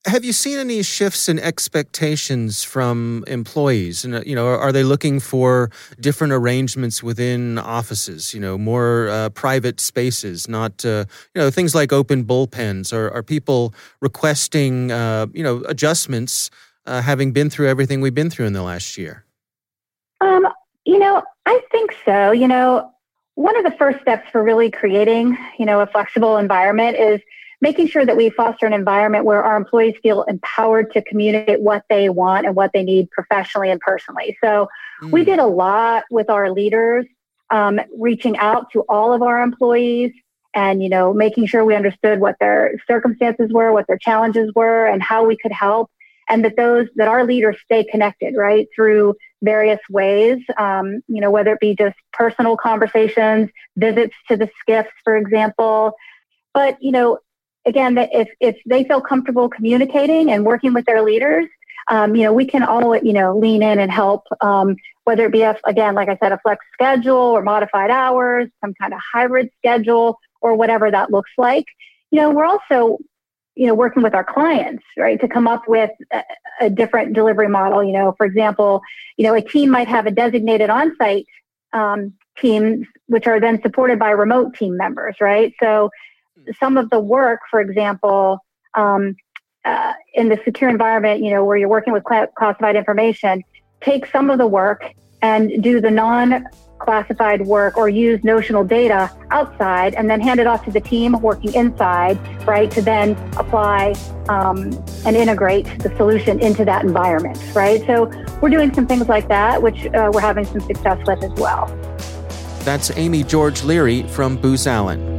Have 0.06 0.24
you 0.24 0.32
seen 0.32 0.58
any 0.58 0.82
shifts 0.82 1.28
in 1.28 1.40
expectations 1.40 2.64
from 2.64 3.26
employees? 3.28 4.06
And 4.06 4.26
you 4.26 4.34
know, 4.34 4.48
are 4.48 4.72
they 4.72 4.84
looking 4.84 5.20
for 5.20 5.72
different 6.00 6.32
arrangements 6.32 7.04
within 7.04 7.58
offices? 7.58 8.34
You 8.34 8.40
know, 8.40 8.58
more 8.58 9.10
uh, 9.10 9.30
private 9.30 9.82
spaces, 9.82 10.48
not 10.48 10.86
uh, 10.86 11.04
you 11.36 11.42
know 11.42 11.52
things 11.52 11.76
like 11.76 11.92
open 11.92 12.24
bullpens. 12.24 12.94
Or 12.94 13.12
are 13.12 13.22
people 13.22 13.74
requesting 14.00 14.90
uh, 14.90 15.28
you 15.34 15.44
know 15.44 15.64
adjustments 15.68 16.50
uh, 16.86 17.02
having 17.02 17.34
been 17.34 17.50
through 17.50 17.68
everything 17.68 18.00
we've 18.00 18.16
been 18.16 18.30
through 18.30 18.46
in 18.46 18.54
the 18.54 18.64
last 18.64 18.98
year? 18.98 19.26
Um, 20.22 20.48
you 20.86 20.98
know, 20.98 21.24
I 21.46 21.60
think 21.72 21.94
so. 22.06 22.32
You 22.32 22.48
know, 22.48 22.90
one 23.40 23.56
of 23.56 23.64
the 23.64 23.78
first 23.78 24.02
steps 24.02 24.30
for 24.32 24.44
really 24.44 24.70
creating, 24.70 25.38
you 25.58 25.66
know, 25.66 25.80
a 25.80 25.88
flexible 25.88 26.36
environment 26.36 26.98
is 26.98 27.22
making 27.62 27.88
sure 27.88 28.06
that 28.06 28.18
we 28.18 28.30
foster 28.30 28.66
an 28.66 28.74
environment 28.74 29.24
where 29.24 29.42
our 29.42 29.56
employees 29.56 29.96
feel 30.04 30.24
empowered 30.24 30.92
to 30.92 31.02
communicate 31.02 31.62
what 31.62 31.86
they 31.90 32.10
want 32.10 32.46
and 32.46 32.54
what 32.54 32.72
they 32.74 32.84
need 32.84 33.10
professionally 33.12 33.70
and 33.70 33.80
personally. 33.80 34.38
So 34.44 34.68
mm. 35.02 35.12
we 35.12 35.24
did 35.24 35.40
a 35.40 35.46
lot 35.46 36.04
with 36.12 36.30
our 36.30 36.52
leaders, 36.52 37.06
um, 37.50 37.80
reaching 37.98 38.38
out 38.38 38.74
to 38.74 38.82
all 38.90 39.14
of 39.14 39.22
our 39.22 39.42
employees 39.42 40.12
and 40.54 40.84
you 40.84 40.90
know 40.90 41.14
making 41.14 41.46
sure 41.46 41.64
we 41.64 41.76
understood 41.76 42.20
what 42.20 42.36
their 42.40 42.74
circumstances 42.88 43.54
were 43.54 43.72
what 43.72 43.86
their 43.86 44.00
challenges 44.00 44.52
were 44.56 44.88
and 44.88 45.04
how 45.04 45.24
we 45.24 45.38
could 45.38 45.52
help 45.52 45.92
and 46.28 46.44
that 46.44 46.58
those 46.58 46.88
that 46.96 47.08
our 47.08 47.24
leaders 47.24 47.56
stay 47.64 47.84
connected 47.84 48.36
right 48.36 48.68
through 48.76 49.14
various 49.42 49.80
ways 49.90 50.40
um, 50.58 51.02
you 51.08 51.22
know 51.22 51.32
whether 51.32 51.54
it 51.54 51.60
be 51.60 51.76
just 51.76 51.96
personal 52.14 52.58
conversations 52.58 53.50
visits 53.78 54.16
to 54.28 54.36
the 54.36 54.50
SCIFs, 54.68 54.88
for 55.04 55.16
example. 55.18 55.94
But 56.54 56.82
you 56.82 56.92
know 56.92 57.20
again 57.66 57.98
if 57.98 58.30
if 58.40 58.58
they 58.66 58.84
feel 58.84 59.02
comfortable 59.02 59.50
communicating 59.50 60.32
and 60.32 60.46
working 60.46 60.74
with 60.74 60.86
their 60.86 61.02
leaders 61.02 61.46
um, 61.90 62.16
you 62.16 62.24
know 62.24 62.34
we 62.34 62.46
can 62.46 62.64
all 62.64 62.96
you 62.98 63.14
know 63.14 63.38
lean 63.38 63.62
in 63.62 63.80
and 63.80 63.92
help 63.92 64.24
um, 64.42 64.76
whether 65.04 65.26
it 65.26 65.32
be 65.32 65.42
a, 65.42 65.58
again 65.66 65.94
like 65.94 66.08
i 66.08 66.18
said 66.22 66.32
a 66.32 66.40
flex 66.40 66.66
schedule 66.74 67.16
or 67.16 67.42
modified 67.42 67.90
hours 67.90 68.48
some 68.64 68.74
kind 68.76 68.94
of 68.94 69.00
hybrid 69.14 69.50
schedule 69.58 70.18
or 70.42 70.56
whatever 70.56 70.90
that 70.92 71.12
looks 71.12 71.32
like. 71.38 71.66
You 72.12 72.22
know 72.22 72.32
we're 72.32 72.46
also 72.46 72.98
you 73.60 73.68
know, 73.68 73.74
working 73.74 74.02
with 74.02 74.16
our 74.16 74.24
clients, 74.24 74.86
right, 74.96 75.20
to 75.20 75.28
come 75.28 75.46
up 75.46 75.68
with 75.68 75.92
a, 76.14 76.24
a, 76.62 76.70
different 76.70 77.12
delivery 77.12 77.50
model. 77.50 77.84
You 77.84 77.92
know, 77.92 78.14
for 78.18 78.26
example, 78.26 78.82
you 79.18 79.26
know, 79.26 79.34
a 79.34 79.42
team 79.42 79.70
might 79.70 79.90
have 79.90 80.06
a 80.06 80.12
designated 80.12 80.70
on-site 80.70 81.26
um, 81.74 82.14
teams, 82.38 82.88
which 83.08 83.28
are 83.28 83.38
then 83.42 83.62
supported 83.62 84.00
by 84.00 84.12
remote 84.12 84.56
team 84.56 84.78
members, 84.78 85.18
right? 85.20 85.54
So, 85.62 85.90
some 86.58 86.78
of 86.78 86.90
the 86.90 87.02
work, 87.02 87.42
for 87.52 87.60
example, 87.60 88.40
um, 88.76 89.18
uh, 89.66 89.92
in 90.14 90.30
the 90.30 90.40
secure 90.46 90.70
environment, 90.70 91.22
you 91.22 91.30
know, 91.30 91.44
where 91.44 91.58
you're 91.58 91.68
working 91.68 91.92
with 91.92 92.06
classified 92.06 92.78
information, 92.78 93.44
take 93.82 94.06
some 94.06 94.30
of 94.30 94.38
the 94.38 94.48
work 94.48 94.90
and 95.22 95.62
do 95.62 95.82
the 95.82 95.92
non 95.92 96.46
classified 96.80 97.46
work 97.46 97.78
or 97.78 97.90
use 97.90 98.24
notional 98.24 98.64
data 98.64 99.12
outside 99.32 99.94
and 99.94 100.10
then 100.10 100.20
hand 100.20 100.40
it 100.40 100.48
off 100.48 100.66
to 100.66 100.72
the 100.72 100.80
team 100.80 101.14
working 101.22 101.54
inside, 101.54 102.18
right, 102.48 102.72
to 102.72 102.82
then 102.82 103.12
apply 103.38 103.94
um, 104.28 104.72
and 105.06 105.16
integrate 105.16 105.66
the 105.80 105.96
solution 105.98 106.40
into 106.40 106.66
that 106.66 106.84
environment, 106.84 107.38
right? 107.54 107.86
So 107.86 108.06
we're 108.42 108.50
doing 108.50 108.74
some 108.74 108.88
things 108.88 109.08
like 109.08 109.28
that, 109.28 109.62
which 109.62 109.86
uh, 109.88 110.10
we're 110.14 110.22
having 110.22 110.46
some 110.46 110.62
success 110.62 110.98
with 111.06 111.24
as 111.24 111.32
well. 111.40 111.68
That's 112.64 112.92
Amy 112.98 113.24
George 113.24 113.64
Leary 113.64 114.04
from 114.04 114.38
Booz 114.38 114.68
Allen. 114.68 115.19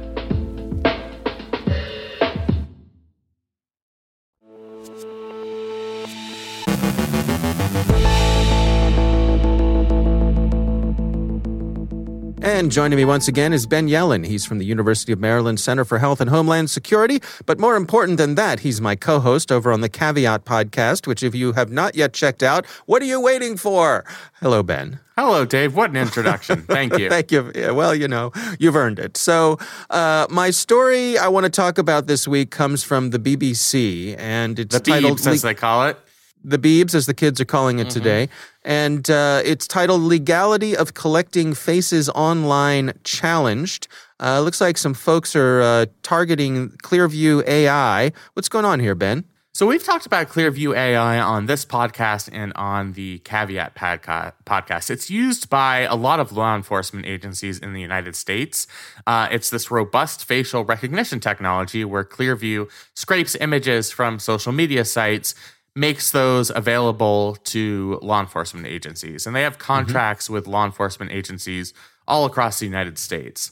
And 12.61 12.71
joining 12.71 12.97
me 12.97 13.05
once 13.05 13.27
again 13.27 13.53
is 13.53 13.65
Ben 13.65 13.87
Yelin. 13.87 14.23
He's 14.23 14.45
from 14.45 14.59
the 14.59 14.65
University 14.65 15.11
of 15.11 15.19
Maryland 15.19 15.59
Center 15.59 15.83
for 15.83 15.97
Health 15.97 16.21
and 16.21 16.29
Homeland 16.29 16.69
Security. 16.69 17.19
But 17.47 17.59
more 17.59 17.75
important 17.75 18.19
than 18.19 18.35
that, 18.35 18.59
he's 18.59 18.79
my 18.79 18.95
co 18.95 19.19
host 19.19 19.51
over 19.51 19.71
on 19.71 19.81
the 19.81 19.89
Caveat 19.89 20.45
podcast, 20.45 21.07
which, 21.07 21.23
if 21.23 21.33
you 21.33 21.53
have 21.53 21.71
not 21.71 21.95
yet 21.95 22.13
checked 22.13 22.43
out, 22.43 22.67
what 22.85 23.01
are 23.01 23.05
you 23.05 23.19
waiting 23.19 23.57
for? 23.57 24.05
Hello, 24.41 24.61
Ben. 24.61 24.99
Hello, 25.17 25.43
Dave. 25.43 25.75
What 25.75 25.89
an 25.89 25.95
introduction. 25.95 26.61
Thank 26.67 26.99
you. 26.99 27.09
Thank 27.09 27.31
you. 27.31 27.51
Yeah, 27.55 27.71
well, 27.71 27.95
you 27.95 28.07
know, 28.07 28.31
you've 28.59 28.75
earned 28.75 28.99
it. 28.99 29.17
So, 29.17 29.57
uh, 29.89 30.27
my 30.29 30.51
story 30.51 31.17
I 31.17 31.29
want 31.29 31.45
to 31.45 31.49
talk 31.49 31.79
about 31.79 32.05
this 32.05 32.27
week 32.27 32.51
comes 32.51 32.83
from 32.83 33.09
the 33.09 33.17
BBC, 33.17 34.15
and 34.19 34.59
it's 34.59 34.75
the 34.75 34.81
titled 34.81 35.17
Beebs, 35.17 35.25
as 35.25 35.41
they 35.41 35.55
call 35.55 35.87
it. 35.87 35.97
The 36.43 36.57
Beebs, 36.57 36.93
as 36.95 37.05
the 37.05 37.13
kids 37.13 37.39
are 37.41 37.45
calling 37.45 37.79
it 37.79 37.87
Mm-hmm. 37.87 37.99
today. 37.99 38.29
And 38.63 39.09
uh, 39.09 39.41
it's 39.43 39.67
titled 39.67 40.01
Legality 40.01 40.75
of 40.77 40.93
Collecting 40.93 41.53
Faces 41.53 42.09
Online 42.09 42.93
Challenged. 43.03 43.87
Uh, 44.19 44.39
looks 44.41 44.61
like 44.61 44.77
some 44.77 44.93
folks 44.93 45.35
are 45.35 45.61
uh, 45.61 45.85
targeting 46.03 46.69
Clearview 46.83 47.47
AI. 47.47 48.11
What's 48.33 48.49
going 48.49 48.65
on 48.65 48.79
here, 48.79 48.93
Ben? 48.95 49.25
So 49.53 49.67
we've 49.67 49.83
talked 49.83 50.05
about 50.05 50.29
Clearview 50.29 50.77
AI 50.77 51.19
on 51.19 51.45
this 51.47 51.65
podcast 51.65 52.29
and 52.31 52.53
on 52.55 52.93
the 52.93 53.19
Caveat 53.19 53.75
podca- 53.75 54.31
podcast. 54.45 54.89
It's 54.89 55.09
used 55.09 55.49
by 55.49 55.79
a 55.79 55.95
lot 55.95 56.21
of 56.21 56.31
law 56.31 56.55
enforcement 56.55 57.05
agencies 57.05 57.59
in 57.59 57.73
the 57.73 57.81
United 57.81 58.15
States. 58.15 58.65
Uh, 59.05 59.27
it's 59.29 59.49
this 59.49 59.69
robust 59.69 60.23
facial 60.23 60.63
recognition 60.63 61.19
technology 61.19 61.83
where 61.83 62.05
Clearview 62.05 62.69
scrapes 62.93 63.35
images 63.35 63.91
from 63.91 64.19
social 64.19 64.53
media 64.53 64.85
sites, 64.85 65.35
makes 65.75 66.11
those 66.11 66.49
available 66.49 67.37
to 67.43 67.99
law 68.01 68.19
enforcement 68.19 68.67
agencies, 68.67 69.25
and 69.25 69.35
they 69.35 69.43
have 69.43 69.57
contracts 69.57 70.29
with 70.29 70.47
law 70.47 70.65
enforcement 70.65 71.11
agencies 71.11 71.73
all 72.07 72.25
across 72.25 72.59
the 72.59 72.65
United 72.65 72.97
States. 72.97 73.51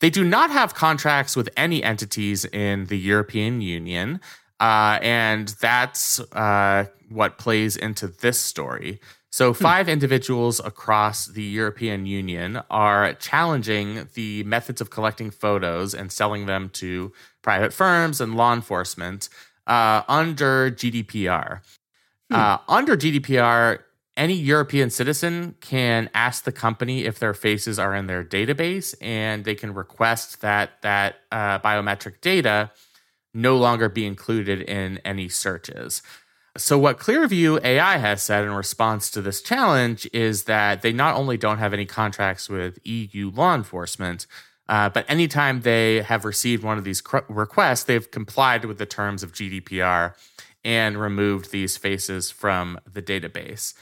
They 0.00 0.10
do 0.10 0.24
not 0.24 0.50
have 0.50 0.74
contracts 0.74 1.36
with 1.36 1.48
any 1.56 1.82
entities 1.84 2.44
in 2.46 2.86
the 2.86 2.98
European 2.98 3.60
Union. 3.60 4.20
Uh, 4.62 5.00
and 5.02 5.48
that's 5.60 6.20
uh, 6.32 6.86
what 7.08 7.36
plays 7.36 7.76
into 7.76 8.06
this 8.06 8.38
story. 8.38 9.00
So, 9.30 9.52
five 9.52 9.88
individuals 9.88 10.60
across 10.60 11.26
the 11.26 11.42
European 11.42 12.06
Union 12.06 12.60
are 12.70 13.14
challenging 13.14 14.06
the 14.14 14.44
methods 14.44 14.80
of 14.80 14.90
collecting 14.90 15.30
photos 15.30 15.94
and 15.94 16.12
selling 16.12 16.46
them 16.46 16.68
to 16.74 17.12
private 17.40 17.72
firms 17.72 18.20
and 18.20 18.36
law 18.36 18.52
enforcement 18.52 19.28
uh, 19.66 20.02
under 20.08 20.70
GDPR. 20.70 21.60
Uh, 22.30 22.56
under 22.66 22.96
GDPR, 22.96 23.80
any 24.16 24.34
European 24.34 24.90
citizen 24.90 25.54
can 25.60 26.08
ask 26.14 26.44
the 26.44 26.52
company 26.52 27.04
if 27.04 27.18
their 27.18 27.34
faces 27.34 27.78
are 27.78 27.94
in 27.94 28.06
their 28.06 28.24
database, 28.24 28.94
and 29.00 29.44
they 29.44 29.54
can 29.54 29.74
request 29.74 30.40
that 30.40 30.80
that 30.82 31.16
uh, 31.30 31.58
biometric 31.58 32.20
data 32.20 32.70
no 33.34 33.56
longer 33.56 33.88
be 33.88 34.06
included 34.06 34.62
in 34.62 34.98
any 35.04 35.28
searches. 35.28 36.02
So, 36.58 36.78
what 36.78 36.98
Clearview 36.98 37.64
AI 37.64 37.96
has 37.96 38.22
said 38.22 38.44
in 38.44 38.52
response 38.52 39.10
to 39.12 39.22
this 39.22 39.40
challenge 39.40 40.06
is 40.12 40.44
that 40.44 40.82
they 40.82 40.92
not 40.92 41.14
only 41.14 41.38
don't 41.38 41.58
have 41.58 41.72
any 41.72 41.86
contracts 41.86 42.50
with 42.50 42.78
EU 42.84 43.30
law 43.30 43.54
enforcement, 43.54 44.26
uh, 44.72 44.88
but 44.88 45.04
anytime 45.06 45.60
they 45.60 46.00
have 46.00 46.24
received 46.24 46.64
one 46.64 46.78
of 46.78 46.84
these 46.84 47.02
cr- 47.02 47.18
requests, 47.28 47.84
they've 47.84 48.10
complied 48.10 48.64
with 48.64 48.78
the 48.78 48.86
terms 48.86 49.22
of 49.22 49.30
GDPR 49.30 50.14
and 50.64 50.98
removed 50.98 51.52
these 51.52 51.76
faces 51.76 52.30
from 52.30 52.80
the 52.90 53.02
database. 53.02 53.74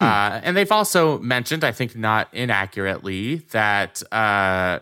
Uh, 0.00 0.38
and 0.44 0.56
they've 0.56 0.70
also 0.70 1.18
mentioned, 1.18 1.64
I 1.64 1.72
think 1.72 1.96
not 1.96 2.32
inaccurately, 2.32 3.38
that 3.50 4.00
uh, 4.12 4.78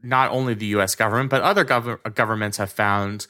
not 0.00 0.30
only 0.30 0.54
the 0.54 0.66
US 0.66 0.94
government, 0.94 1.28
but 1.28 1.42
other 1.42 1.64
gov- 1.64 2.14
governments 2.14 2.58
have 2.58 2.70
found 2.70 3.26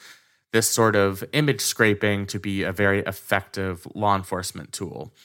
this 0.51 0.69
sort 0.69 0.95
of 0.95 1.23
image 1.33 1.61
scraping 1.61 2.27
to 2.27 2.37
be 2.37 2.61
a 2.61 2.71
very 2.71 2.99
effective 2.99 3.87
law 3.95 4.15
enforcement 4.15 4.71
tool. 4.71 5.15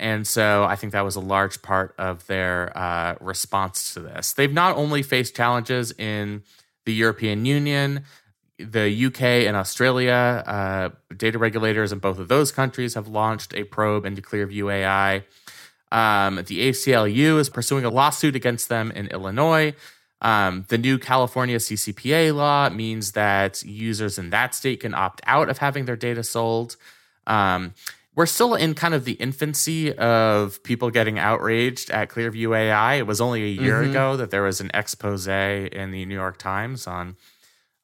And 0.00 0.26
so 0.26 0.64
I 0.64 0.76
think 0.76 0.94
that 0.94 1.04
was 1.04 1.14
a 1.14 1.20
large 1.20 1.60
part 1.60 1.94
of 1.98 2.26
their 2.26 2.76
uh, 2.76 3.16
response 3.20 3.92
to 3.92 4.00
this. 4.00 4.32
They've 4.32 4.52
not 4.52 4.76
only 4.76 5.02
faced 5.02 5.36
challenges 5.36 5.92
in 5.92 6.42
the 6.86 6.94
European 6.94 7.44
Union, 7.44 8.04
the 8.58 9.06
UK 9.06 9.22
and 9.46 9.56
Australia, 9.56 10.42
uh, 10.46 10.88
data 11.14 11.38
regulators 11.38 11.92
in 11.92 11.98
both 11.98 12.18
of 12.18 12.28
those 12.28 12.50
countries 12.50 12.94
have 12.94 13.08
launched 13.08 13.54
a 13.54 13.64
probe 13.64 14.06
into 14.06 14.22
Clearview 14.22 14.72
AI. 14.72 15.16
Um, 15.92 16.36
the 16.36 16.70
ACLU 16.70 17.38
is 17.38 17.50
pursuing 17.50 17.84
a 17.84 17.90
lawsuit 17.90 18.34
against 18.34 18.70
them 18.70 18.90
in 18.92 19.06
Illinois. 19.08 19.74
Um, 20.22 20.64
the 20.68 20.78
new 20.78 20.98
California 20.98 21.58
CCPA 21.58 22.34
law 22.34 22.70
means 22.70 23.12
that 23.12 23.62
users 23.64 24.18
in 24.18 24.30
that 24.30 24.54
state 24.54 24.80
can 24.80 24.94
opt 24.94 25.20
out 25.26 25.50
of 25.50 25.58
having 25.58 25.84
their 25.84 25.96
data 25.96 26.22
sold. 26.22 26.76
Um, 27.26 27.74
we're 28.16 28.26
still 28.26 28.54
in 28.54 28.74
kind 28.74 28.92
of 28.94 29.04
the 29.04 29.12
infancy 29.12 29.92
of 29.96 30.62
people 30.62 30.90
getting 30.90 31.18
outraged 31.18 31.90
at 31.90 32.08
Clearview 32.10 32.56
AI. 32.56 32.94
It 32.94 33.06
was 33.06 33.20
only 33.20 33.42
a 33.44 33.62
year 33.62 33.82
Mhm. 33.82 33.90
ago 33.90 34.16
that 34.16 34.30
there 34.30 34.42
was 34.42 34.60
an 34.60 34.70
expose 34.74 35.26
in 35.28 35.90
the 35.90 36.04
New 36.04 36.14
York 36.14 36.36
Times 36.38 36.86
on 36.86 37.16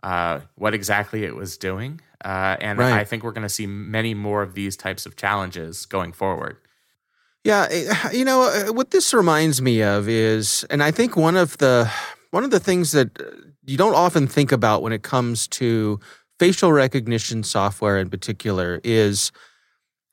uh, 0.03 0.41
what 0.55 0.73
exactly 0.75 1.25
it 1.25 1.35
was 1.35 1.57
doing. 1.57 2.01
Uh, 2.25 2.57
and 2.61 2.79
Right. 2.79 2.93
I 2.93 3.05
think 3.05 3.25
we're 3.25 3.33
going 3.33 3.43
to 3.47 3.49
see 3.49 3.67
many 3.67 4.15
more 4.15 4.43
of 4.43 4.55
these 4.55 4.77
types 4.77 5.05
of 5.07 5.17
challenges 5.17 5.85
going 5.87 6.13
forward. 6.13 6.59
Yeah, 7.43 7.67
eh, 7.71 8.11
you 8.13 8.25
know 8.25 8.43
uh, 8.43 8.73
what 8.73 8.91
this 8.91 9.15
reminds 9.15 9.63
me 9.63 9.83
of 9.83 10.09
is, 10.09 10.65
and 10.71 10.83
I 10.83 10.91
think 10.91 11.17
one 11.17 11.37
of 11.37 11.59
the 11.59 11.91
one 12.31 12.45
of 12.45 12.51
the 12.51 12.61
things 12.61 12.93
that 12.93 13.21
uh, 13.21 13.25
you 13.65 13.77
don't 13.77 13.95
often 13.95 14.27
think 14.27 14.53
about 14.53 14.83
when 14.83 14.93
it 14.93 15.03
comes 15.03 15.47
to 15.49 15.99
facial 16.39 16.73
recognition 16.73 17.43
software 17.43 17.99
in 17.99 18.11
particular 18.11 18.81
is 18.85 19.31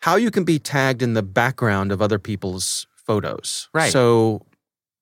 how 0.04 0.18
you 0.18 0.30
can 0.30 0.44
be 0.44 0.60
tagged 0.60 1.02
in 1.02 1.14
the 1.14 1.24
background 1.24 1.94
of 1.94 2.02
other 2.02 2.20
people's 2.20 2.88
photos. 2.96 3.70
Right. 3.74 3.92
So, 3.92 4.46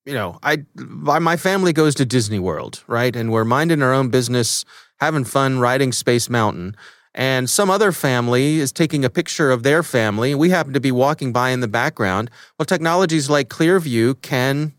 you 0.06 0.14
know, 0.14 0.38
I 0.44 0.66
my 0.76 1.18
my 1.18 1.38
family 1.38 1.74
goes 1.74 1.96
to 1.96 2.06
Disney 2.06 2.40
World, 2.40 2.84
right, 2.86 3.16
and 3.16 3.32
we're 3.32 3.46
minding 3.46 3.82
our 3.82 3.94
own 3.94 4.10
business, 4.10 4.64
having 5.00 5.24
fun, 5.24 5.60
riding 5.60 5.92
Space 5.92 6.30
Mountain 6.30 6.76
and 7.14 7.50
some 7.50 7.70
other 7.70 7.92
family 7.92 8.60
is 8.60 8.72
taking 8.72 9.04
a 9.04 9.10
picture 9.10 9.52
of 9.52 9.64
their 9.64 9.84
family. 9.84 10.34
We 10.34 10.50
happen 10.50 10.74
to 10.74 10.80
be 10.80 10.92
walking 10.92 11.34
by 11.34 11.50
in 11.50 11.60
the 11.60 11.68
background. 11.68 12.32
Well, 12.58 12.66
technologies 12.66 13.30
like 13.30 13.50
Clearview 13.50 14.22
can 14.22 14.74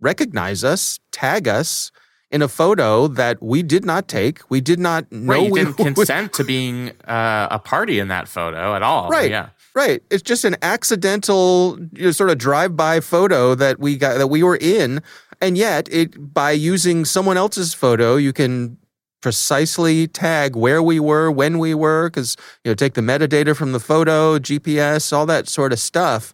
recognize 0.00 0.62
us, 0.62 1.00
tag 1.12 1.48
us 1.48 1.90
in 2.30 2.42
a 2.42 2.48
photo 2.48 3.06
that 3.08 3.42
we 3.42 3.62
did 3.62 3.84
not 3.84 4.08
take. 4.08 4.40
We 4.50 4.60
did 4.60 4.78
not 4.78 5.10
know 5.12 5.32
right, 5.32 5.46
you 5.46 5.52
we 5.52 5.64
didn't 5.64 5.74
consent 5.94 6.32
to 6.34 6.44
being 6.44 6.90
uh, 7.06 7.48
a 7.50 7.58
party 7.58 7.98
in 7.98 8.08
that 8.08 8.28
photo 8.28 8.74
at 8.74 8.82
all. 8.82 9.08
Right. 9.08 9.30
Yeah. 9.30 9.50
Right. 9.74 10.02
It's 10.10 10.22
just 10.22 10.44
an 10.44 10.56
accidental 10.62 11.78
you 11.92 12.06
know, 12.06 12.10
sort 12.10 12.30
of 12.30 12.38
drive-by 12.38 13.00
photo 13.00 13.54
that 13.54 13.78
we 13.78 13.96
got 13.96 14.16
that 14.18 14.28
we 14.28 14.42
were 14.42 14.56
in, 14.56 15.02
and 15.40 15.58
yet 15.58 15.88
it 15.92 16.32
by 16.32 16.52
using 16.52 17.04
someone 17.04 17.36
else's 17.36 17.74
photo, 17.74 18.16
you 18.16 18.32
can 18.32 18.78
precisely 19.20 20.06
tag 20.06 20.56
where 20.56 20.82
we 20.82 21.00
were, 21.00 21.30
when 21.30 21.58
we 21.58 21.74
were, 21.74 22.08
because 22.08 22.36
you 22.64 22.70
know 22.70 22.74
take 22.74 22.94
the 22.94 23.02
metadata 23.02 23.54
from 23.54 23.72
the 23.72 23.80
photo, 23.80 24.38
GPS, 24.38 25.12
all 25.12 25.26
that 25.26 25.46
sort 25.46 25.74
of 25.74 25.78
stuff, 25.78 26.32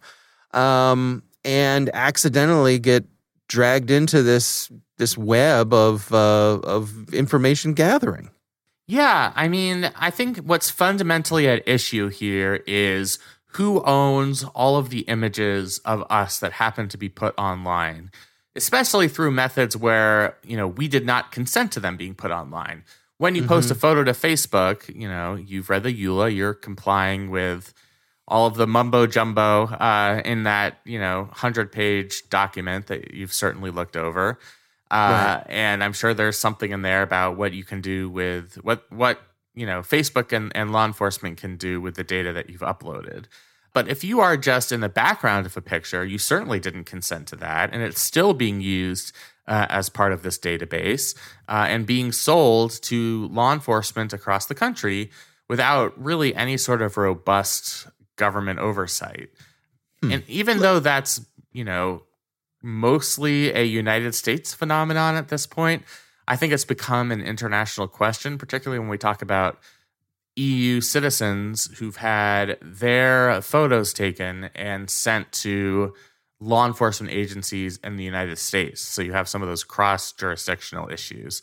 um, 0.53 1.25
and 1.45 1.91
accidentally 1.95 2.79
get 2.79 3.05
dragged 3.49 3.91
into 3.91 4.23
this 4.23 4.71
this 5.03 5.19
web 5.19 5.75
of 5.75 6.13
uh, 6.15 6.61
of 6.63 7.13
information 7.13 7.75
gathering. 7.75 8.31
Yeah, 8.87 9.33
I 9.35 9.49
mean, 9.49 9.91
I 9.97 10.11
think 10.11 10.39
what's 10.39 10.71
fundamentally 10.71 11.49
at 11.49 11.67
issue 11.67 12.09
here 12.09 12.63
is 12.69 13.19
who 13.55 13.83
owns 13.83 14.45
all 14.55 14.77
of 14.77 14.91
the 14.91 15.01
images 15.01 15.79
of 15.85 16.05
us 16.09 16.39
that 16.39 16.53
happen 16.53 16.89
to 16.89 16.97
be 16.97 17.09
put 17.09 17.35
online, 17.37 18.13
especially 18.55 19.09
through 19.09 19.33
methods 19.33 19.77
where, 19.77 20.37
you 20.45 20.57
know, 20.57 20.69
we 20.69 20.87
did 20.87 21.05
not 21.05 21.33
consent 21.33 21.73
to 21.73 21.81
them 21.81 21.97
being 21.97 22.15
put 22.15 22.31
online. 22.31 22.85
When 23.19 23.35
you 23.35 23.43
mm-hmm. 23.43 23.49
post 23.49 23.71
a 23.71 23.75
photo 23.75 24.05
to 24.05 24.13
Facebook, 24.13 24.95
you 24.95 25.09
know, 25.09 25.35
you've 25.35 25.69
read 25.69 25.83
the 25.83 25.93
EULA, 25.93 26.35
you're 26.35 26.55
complying 26.55 27.31
with 27.31 27.75
all 28.29 28.47
of 28.47 28.55
the 28.55 28.67
mumbo 28.67 29.07
jumbo 29.07 29.67
uh, 29.67 30.23
in 30.25 30.45
that, 30.45 30.79
you 30.85 30.99
know, 30.99 31.23
100 31.23 31.73
page 31.73 32.29
document 32.31 32.87
that 32.87 33.13
you've 33.15 33.33
certainly 33.33 33.71
looked 33.71 33.97
over. 33.97 34.39
Uh, 34.93 35.41
right. 35.41 35.45
And 35.49 35.83
I'm 35.83 35.95
sure 35.95 36.13
there's 36.13 36.39
something 36.39 36.71
in 36.71 36.83
there 36.83 37.03
about 37.03 37.39
what 37.39 37.55
you 37.55 37.65
can 37.65 37.81
do 37.81 38.11
with 38.11 38.57
what, 38.63 38.85
what, 38.93 39.23
you 39.55 39.65
know, 39.65 39.81
Facebook 39.81 40.33
and, 40.33 40.55
and 40.55 40.71
law 40.71 40.85
enforcement 40.85 41.39
can 41.39 41.57
do 41.57 41.81
with 41.81 41.95
the 41.95 42.05
data 42.05 42.33
that 42.35 42.51
you've 42.51 42.61
uploaded. 42.61 43.25
But 43.73 43.89
if 43.89 44.05
you 44.05 44.21
are 44.21 44.37
just 44.37 44.71
in 44.71 44.81
the 44.81 44.91
background 44.91 45.47
of 45.47 45.57
a 45.57 45.63
picture, 45.63 46.05
you 46.05 46.19
certainly 46.19 46.61
didn't 46.61 46.85
consent 46.85 47.27
to 47.29 47.37
that, 47.37 47.73
and 47.73 47.83
it's 47.83 48.03
still 48.03 48.35
being 48.35 48.61
used 48.61 49.13
uh, 49.47 49.67
as 49.71 49.89
part 49.89 50.13
of 50.13 50.23
this 50.23 50.39
database 50.39 51.17
uh, 51.49 51.67
and 51.69 51.87
being 51.87 52.13
sold 52.13 52.81
to 52.83 53.29
law 53.29 53.53
enforcement 53.53 54.13
across 54.13 54.45
the 54.45 54.55
country 54.55 55.11
without 55.49 55.99
really 56.03 56.35
any 56.35 56.59
sort 56.59 56.83
of 56.83 56.99
robust 56.99 57.87
government 58.17 58.59
oversight. 58.59 59.31
Hmm. 60.03 60.13
And 60.13 60.23
even 60.29 60.59
though 60.59 60.81
that's, 60.81 61.21
you 61.53 61.65
know, 61.65 62.03
mostly 62.63 63.53
a 63.53 63.65
United 63.65 64.15
States 64.15 64.55
phenomenon 64.55 65.17
at 65.17 65.29
this 65.29 65.47
point, 65.47 65.83
I 66.27 66.37
think 66.37 66.53
it's 66.53 66.65
become 66.65 67.11
an 67.11 67.21
international 67.21 67.89
question, 67.89 68.39
particularly 68.39 68.79
when 68.79 68.89
we 68.89 68.99
talk 68.99 69.23
about 69.23 69.59
EU 70.37 70.81
citizens 70.81 71.69
who've 71.79 71.97
had 71.97 72.57
their 72.63 73.43
photos 73.43 73.93
taken 73.93 74.45
and 74.55 74.89
sent 74.89 75.31
to 75.33 75.93
law 76.41 76.67
enforcement 76.67 77.13
agencies 77.13 77.79
in 77.85 77.97
the 77.97 78.05
United 78.05 78.39
States. 78.39 78.81
So 78.81 79.03
you 79.03 79.13
have 79.13 79.29
some 79.29 79.43
of 79.43 79.49
those 79.49 79.63
cross 79.63 80.13
jurisdictional 80.13 80.91
issues. 80.91 81.43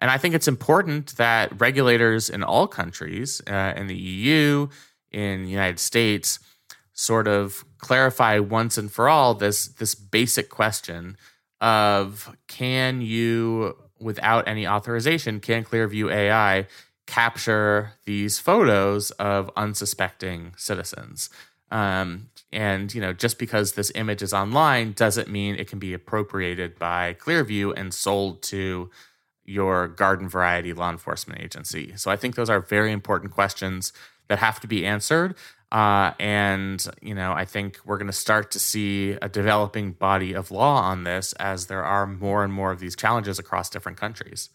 And 0.00 0.10
I 0.10 0.18
think 0.18 0.34
it's 0.34 0.48
important 0.48 1.16
that 1.16 1.60
regulators 1.60 2.30
in 2.30 2.42
all 2.42 2.66
countries, 2.66 3.42
uh, 3.46 3.74
in 3.76 3.86
the 3.86 3.96
EU, 3.96 4.68
in 5.12 5.44
the 5.44 5.50
United 5.50 5.78
States, 5.78 6.38
sort 7.00 7.26
of 7.26 7.64
clarify 7.78 8.38
once 8.38 8.76
and 8.76 8.92
for 8.92 9.08
all 9.08 9.32
this 9.32 9.68
this 9.68 9.94
basic 9.94 10.50
question 10.50 11.16
of 11.62 12.36
can 12.46 13.00
you 13.00 13.74
without 13.98 14.46
any 14.46 14.66
authorization 14.66 15.40
can 15.40 15.64
Clearview 15.64 16.12
AI 16.12 16.66
capture 17.06 17.94
these 18.04 18.38
photos 18.38 19.10
of 19.12 19.50
unsuspecting 19.56 20.52
citizens. 20.56 21.30
Um, 21.70 22.28
and 22.52 22.92
you 22.94 23.00
know, 23.00 23.14
just 23.14 23.38
because 23.38 23.72
this 23.72 23.90
image 23.94 24.20
is 24.20 24.34
online 24.34 24.92
doesn't 24.92 25.28
mean 25.28 25.56
it 25.56 25.68
can 25.68 25.78
be 25.78 25.94
appropriated 25.94 26.78
by 26.78 27.14
Clearview 27.14 27.72
and 27.76 27.94
sold 27.94 28.42
to 28.42 28.90
your 29.44 29.88
garden 29.88 30.28
variety 30.28 30.74
law 30.74 30.90
enforcement 30.90 31.40
agency. 31.40 31.94
So 31.96 32.10
I 32.10 32.16
think 32.16 32.34
those 32.34 32.50
are 32.50 32.60
very 32.60 32.92
important 32.92 33.32
questions 33.32 33.94
that 34.28 34.38
have 34.38 34.60
to 34.60 34.68
be 34.68 34.84
answered. 34.84 35.34
Uh, 35.72 36.12
and 36.18 36.84
you 37.00 37.14
know, 37.14 37.32
I 37.32 37.44
think 37.44 37.78
we're 37.84 37.98
going 37.98 38.08
to 38.08 38.12
start 38.12 38.50
to 38.52 38.58
see 38.58 39.12
a 39.12 39.28
developing 39.28 39.92
body 39.92 40.32
of 40.32 40.50
law 40.50 40.80
on 40.82 41.04
this 41.04 41.32
as 41.34 41.66
there 41.66 41.84
are 41.84 42.06
more 42.06 42.42
and 42.42 42.52
more 42.52 42.72
of 42.72 42.80
these 42.80 42.96
challenges 42.96 43.38
across 43.38 43.70
different 43.70 43.98
countries. 43.98 44.50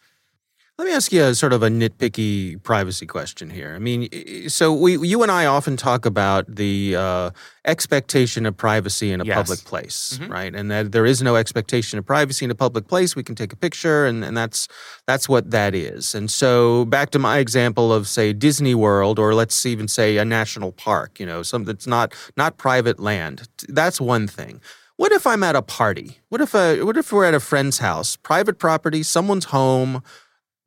Let 0.78 0.88
me 0.88 0.94
ask 0.94 1.14
you 1.14 1.24
a 1.24 1.34
sort 1.34 1.54
of 1.54 1.64
a 1.64 1.70
nitpicky 1.70 2.62
privacy 2.62 3.06
question 3.06 3.50
here. 3.50 3.74
I 3.76 3.80
mean, 3.80 4.10
so 4.50 4.74
we, 4.74 4.98
you 5.08 5.24
and 5.24 5.32
I 5.32 5.46
often 5.46 5.78
talk 5.78 6.06
about 6.06 6.54
the 6.54 6.98
uh, 6.98 7.30
expectation 7.64 8.46
of 8.46 8.58
privacy 8.58 9.14
in 9.14 9.22
a 9.22 9.24
yes. 9.24 9.38
public 9.38 9.60
place, 9.60 10.20
mm-hmm. 10.20 10.30
right? 10.30 10.54
And 10.54 10.70
that 10.72 10.92
there 10.92 11.06
is 11.06 11.22
no 11.22 11.38
expectation 11.38 11.98
of 11.98 12.06
privacy 12.06 12.44
in 12.44 12.52
a 12.52 12.56
public 12.56 12.90
place. 12.90 13.16
We 13.16 13.24
can 13.24 13.36
take 13.36 13.54
a 13.54 13.56
picture, 13.56 14.06
and, 14.06 14.26
and 14.26 14.36
that's 14.36 14.68
that's 15.08 15.30
what 15.30 15.52
that 15.52 15.74
is. 15.74 16.14
And 16.14 16.30
so, 16.30 16.84
back 16.84 17.10
to 17.12 17.20
my 17.20 17.38
example 17.38 17.94
of 17.94 18.06
say 18.06 18.34
Disney 18.34 18.76
World, 18.76 19.18
or 19.18 19.34
let's 19.34 19.66
even 19.66 19.88
say 19.88 20.18
a 20.18 20.26
national 20.26 20.74
park. 20.74 21.22
You 21.22 21.26
know, 21.26 21.42
something 21.42 21.68
that's 21.68 21.88
not 21.88 22.14
not 22.36 22.58
private 22.58 23.00
land. 23.00 23.48
That's 23.70 24.02
one 24.02 24.28
thing. 24.28 24.60
What 24.98 25.14
if 25.14 25.26
I'm 25.26 25.44
at 25.44 25.56
a 25.56 25.62
party? 25.62 26.20
What 26.30 26.42
if 26.42 26.54
a, 26.54 26.82
what 26.84 26.98
if 26.98 27.14
we're 27.14 27.26
at 27.26 27.34
a 27.34 27.40
friend's 27.40 27.80
house, 27.80 28.18
private 28.18 28.60
property, 28.60 29.04
someone's 29.04 29.46
home? 29.46 30.04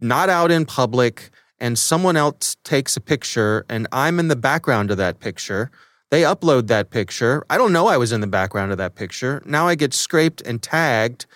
Not 0.00 0.28
out 0.28 0.50
in 0.50 0.64
public, 0.64 1.30
and 1.60 1.78
someone 1.78 2.16
else 2.16 2.56
takes 2.64 2.96
a 2.96 3.00
picture 3.00 3.64
and 3.68 3.86
I'm 3.92 4.18
in 4.18 4.28
the 4.28 4.36
background 4.36 4.90
of 4.90 4.96
that 4.98 5.20
picture. 5.20 5.70
They 6.10 6.22
upload 6.22 6.68
that 6.68 6.90
picture. 6.90 7.44
I 7.50 7.58
don't 7.58 7.72
know 7.72 7.88
I 7.88 7.96
was 7.96 8.12
in 8.12 8.20
the 8.20 8.26
background 8.26 8.72
of 8.72 8.78
that 8.78 8.94
picture. 8.94 9.42
Now 9.44 9.68
I 9.68 9.74
get 9.74 9.92
scraped 9.92 10.40
and 10.42 10.62
tagged. 10.62 11.26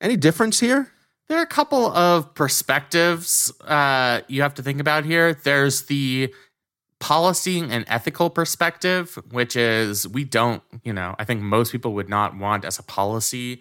Any 0.00 0.16
difference 0.16 0.60
here? 0.60 0.90
There 1.28 1.38
are 1.38 1.42
a 1.42 1.46
couple 1.46 1.86
of 1.86 2.34
perspectives 2.34 3.52
uh, 3.62 4.22
you 4.28 4.42
have 4.42 4.54
to 4.54 4.62
think 4.62 4.80
about 4.80 5.04
here. 5.04 5.34
There's 5.34 5.82
the 5.82 6.32
policy 7.00 7.60
and 7.60 7.84
ethical 7.86 8.28
perspective, 8.28 9.18
which 9.30 9.54
is 9.54 10.08
we 10.08 10.24
don't, 10.24 10.62
you 10.82 10.92
know, 10.92 11.14
I 11.18 11.24
think 11.24 11.40
most 11.40 11.70
people 11.70 11.94
would 11.94 12.08
not 12.08 12.36
want 12.36 12.64
as 12.64 12.78
a 12.78 12.82
policy 12.82 13.60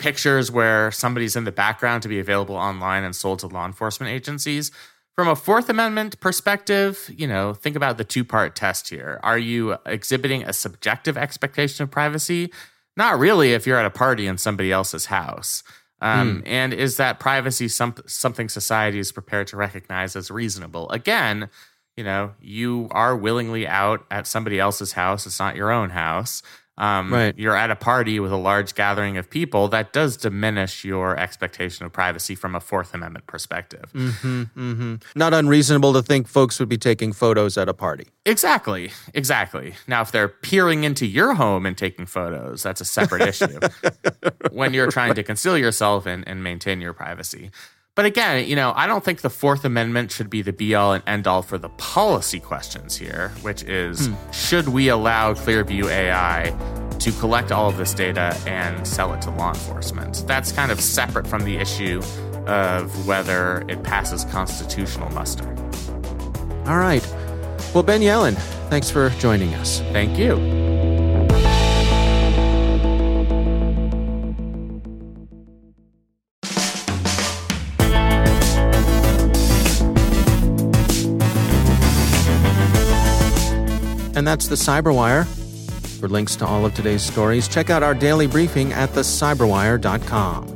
pictures 0.00 0.50
where 0.50 0.90
somebody's 0.90 1.36
in 1.36 1.44
the 1.44 1.52
background 1.52 2.02
to 2.02 2.08
be 2.08 2.18
available 2.18 2.56
online 2.56 3.04
and 3.04 3.14
sold 3.14 3.38
to 3.40 3.46
law 3.46 3.66
enforcement 3.66 4.10
agencies. 4.10 4.72
From 5.14 5.28
a 5.28 5.36
Fourth 5.36 5.68
Amendment 5.68 6.18
perspective, 6.20 7.10
you 7.14 7.26
know, 7.26 7.52
think 7.52 7.76
about 7.76 7.98
the 7.98 8.04
two 8.04 8.24
part 8.24 8.56
test 8.56 8.88
here. 8.88 9.20
Are 9.22 9.38
you 9.38 9.76
exhibiting 9.84 10.42
a 10.42 10.52
subjective 10.52 11.18
expectation 11.18 11.82
of 11.84 11.90
privacy? 11.90 12.50
Not 12.96 13.18
really 13.18 13.52
if 13.52 13.66
you're 13.66 13.78
at 13.78 13.84
a 13.84 13.90
party 13.90 14.26
in 14.26 14.38
somebody 14.38 14.72
else's 14.72 15.06
house. 15.06 15.62
Um, 16.00 16.40
mm. 16.40 16.42
And 16.46 16.72
is 16.72 16.96
that 16.96 17.20
privacy 17.20 17.68
some, 17.68 17.94
something 18.06 18.48
society 18.48 18.98
is 18.98 19.12
prepared 19.12 19.46
to 19.48 19.58
recognize 19.58 20.16
as 20.16 20.30
reasonable? 20.30 20.88
Again, 20.88 21.50
you 21.96 22.04
know, 22.04 22.32
you 22.40 22.88
are 22.92 23.14
willingly 23.14 23.66
out 23.68 24.06
at 24.10 24.26
somebody 24.26 24.58
else's 24.58 24.92
house. 24.92 25.26
It's 25.26 25.38
not 25.38 25.56
your 25.56 25.70
own 25.70 25.90
house 25.90 26.42
um, 26.78 27.12
right. 27.12 27.38
you're 27.38 27.56
at 27.56 27.70
a 27.70 27.76
party 27.76 28.18
with 28.20 28.32
a 28.32 28.36
large 28.36 28.74
gathering 28.74 29.16
of 29.16 29.28
people, 29.28 29.68
that 29.68 29.92
does 29.92 30.16
diminish 30.16 30.84
your 30.84 31.16
expectation 31.18 31.84
of 31.84 31.92
privacy 31.92 32.34
from 32.34 32.54
a 32.54 32.60
Fourth 32.60 32.94
Amendment 32.94 33.26
perspective. 33.26 33.92
Mm-hmm, 33.94 34.42
mm-hmm. 34.42 34.94
Not 35.14 35.34
unreasonable 35.34 35.92
to 35.92 36.02
think 36.02 36.26
folks 36.26 36.58
would 36.58 36.68
be 36.68 36.78
taking 36.78 37.12
photos 37.12 37.58
at 37.58 37.68
a 37.68 37.74
party. 37.74 38.08
Exactly, 38.24 38.92
exactly. 39.12 39.74
Now, 39.86 40.02
if 40.02 40.12
they're 40.12 40.28
peering 40.28 40.84
into 40.84 41.06
your 41.06 41.34
home 41.34 41.66
and 41.66 41.76
taking 41.76 42.06
photos, 42.06 42.62
that's 42.62 42.80
a 42.80 42.86
separate 42.86 43.22
issue. 43.22 43.60
when 44.50 44.72
you're 44.72 44.90
trying 44.90 45.14
to 45.14 45.22
conceal 45.22 45.58
yourself 45.58 46.06
and, 46.06 46.26
and 46.26 46.42
maintain 46.42 46.80
your 46.80 46.92
privacy. 46.92 47.50
But 48.00 48.06
again, 48.06 48.48
you 48.48 48.56
know, 48.56 48.72
I 48.74 48.86
don't 48.86 49.04
think 49.04 49.20
the 49.20 49.28
Fourth 49.28 49.62
Amendment 49.62 50.10
should 50.10 50.30
be 50.30 50.40
the 50.40 50.54
be 50.54 50.74
all 50.74 50.94
and 50.94 51.04
end 51.06 51.26
all 51.26 51.42
for 51.42 51.58
the 51.58 51.68
policy 51.68 52.40
questions 52.40 52.96
here, 52.96 53.28
which 53.42 53.62
is 53.64 54.06
hmm. 54.06 54.14
should 54.30 54.68
we 54.68 54.88
allow 54.88 55.34
Clearview 55.34 55.84
AI 55.84 56.56
to 56.98 57.12
collect 57.12 57.52
all 57.52 57.68
of 57.68 57.76
this 57.76 57.92
data 57.92 58.34
and 58.46 58.86
sell 58.86 59.12
it 59.12 59.20
to 59.20 59.30
law 59.32 59.50
enforcement? 59.50 60.24
That's 60.26 60.50
kind 60.50 60.72
of 60.72 60.80
separate 60.80 61.26
from 61.26 61.44
the 61.44 61.58
issue 61.58 62.00
of 62.46 63.06
whether 63.06 63.66
it 63.68 63.82
passes 63.82 64.24
constitutional 64.24 65.10
muster. 65.10 65.46
All 66.64 66.78
right. 66.78 67.06
Well, 67.74 67.82
Ben 67.82 68.00
Yelin, 68.00 68.34
thanks 68.70 68.90
for 68.90 69.10
joining 69.18 69.52
us. 69.52 69.80
Thank 69.92 70.18
you. 70.18 70.69
And 84.20 84.26
that's 84.26 84.48
the 84.48 84.54
Cyberwire. 84.54 85.24
For 85.98 86.06
links 86.06 86.36
to 86.36 86.46
all 86.46 86.66
of 86.66 86.74
today's 86.74 87.00
stories, 87.00 87.48
check 87.48 87.70
out 87.70 87.82
our 87.82 87.94
daily 87.94 88.26
briefing 88.26 88.70
at 88.74 88.90
thecyberwire.com. 88.90 90.46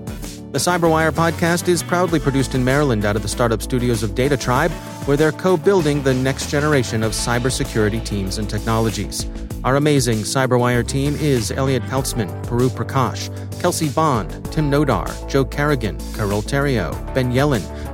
The 0.52 0.58
Cyberwire 0.58 1.10
podcast 1.10 1.66
is 1.66 1.82
proudly 1.82 2.20
produced 2.20 2.54
in 2.54 2.62
Maryland 2.62 3.06
out 3.06 3.16
of 3.16 3.22
the 3.22 3.28
startup 3.28 3.62
studios 3.62 4.02
of 4.02 4.14
Data 4.14 4.36
Tribe, 4.36 4.70
where 5.06 5.16
they're 5.16 5.32
co 5.32 5.56
building 5.56 6.02
the 6.02 6.12
next 6.12 6.50
generation 6.50 7.02
of 7.02 7.12
cybersecurity 7.12 8.04
teams 8.04 8.36
and 8.36 8.50
technologies. 8.50 9.26
Our 9.64 9.76
amazing 9.76 10.18
Cyberwire 10.18 10.86
team 10.86 11.14
is 11.14 11.50
Elliot 11.50 11.84
Peltzman, 11.84 12.28
Puru 12.44 12.68
Prakash, 12.68 13.30
Kelsey 13.62 13.88
Bond, 13.88 14.30
Tim 14.52 14.70
Nodar, 14.70 15.08
Joe 15.26 15.46
Carrigan, 15.46 15.96
Carole 16.12 16.42
Theriault, 16.42 17.14
Ben 17.14 17.32
Yelin, 17.32 17.62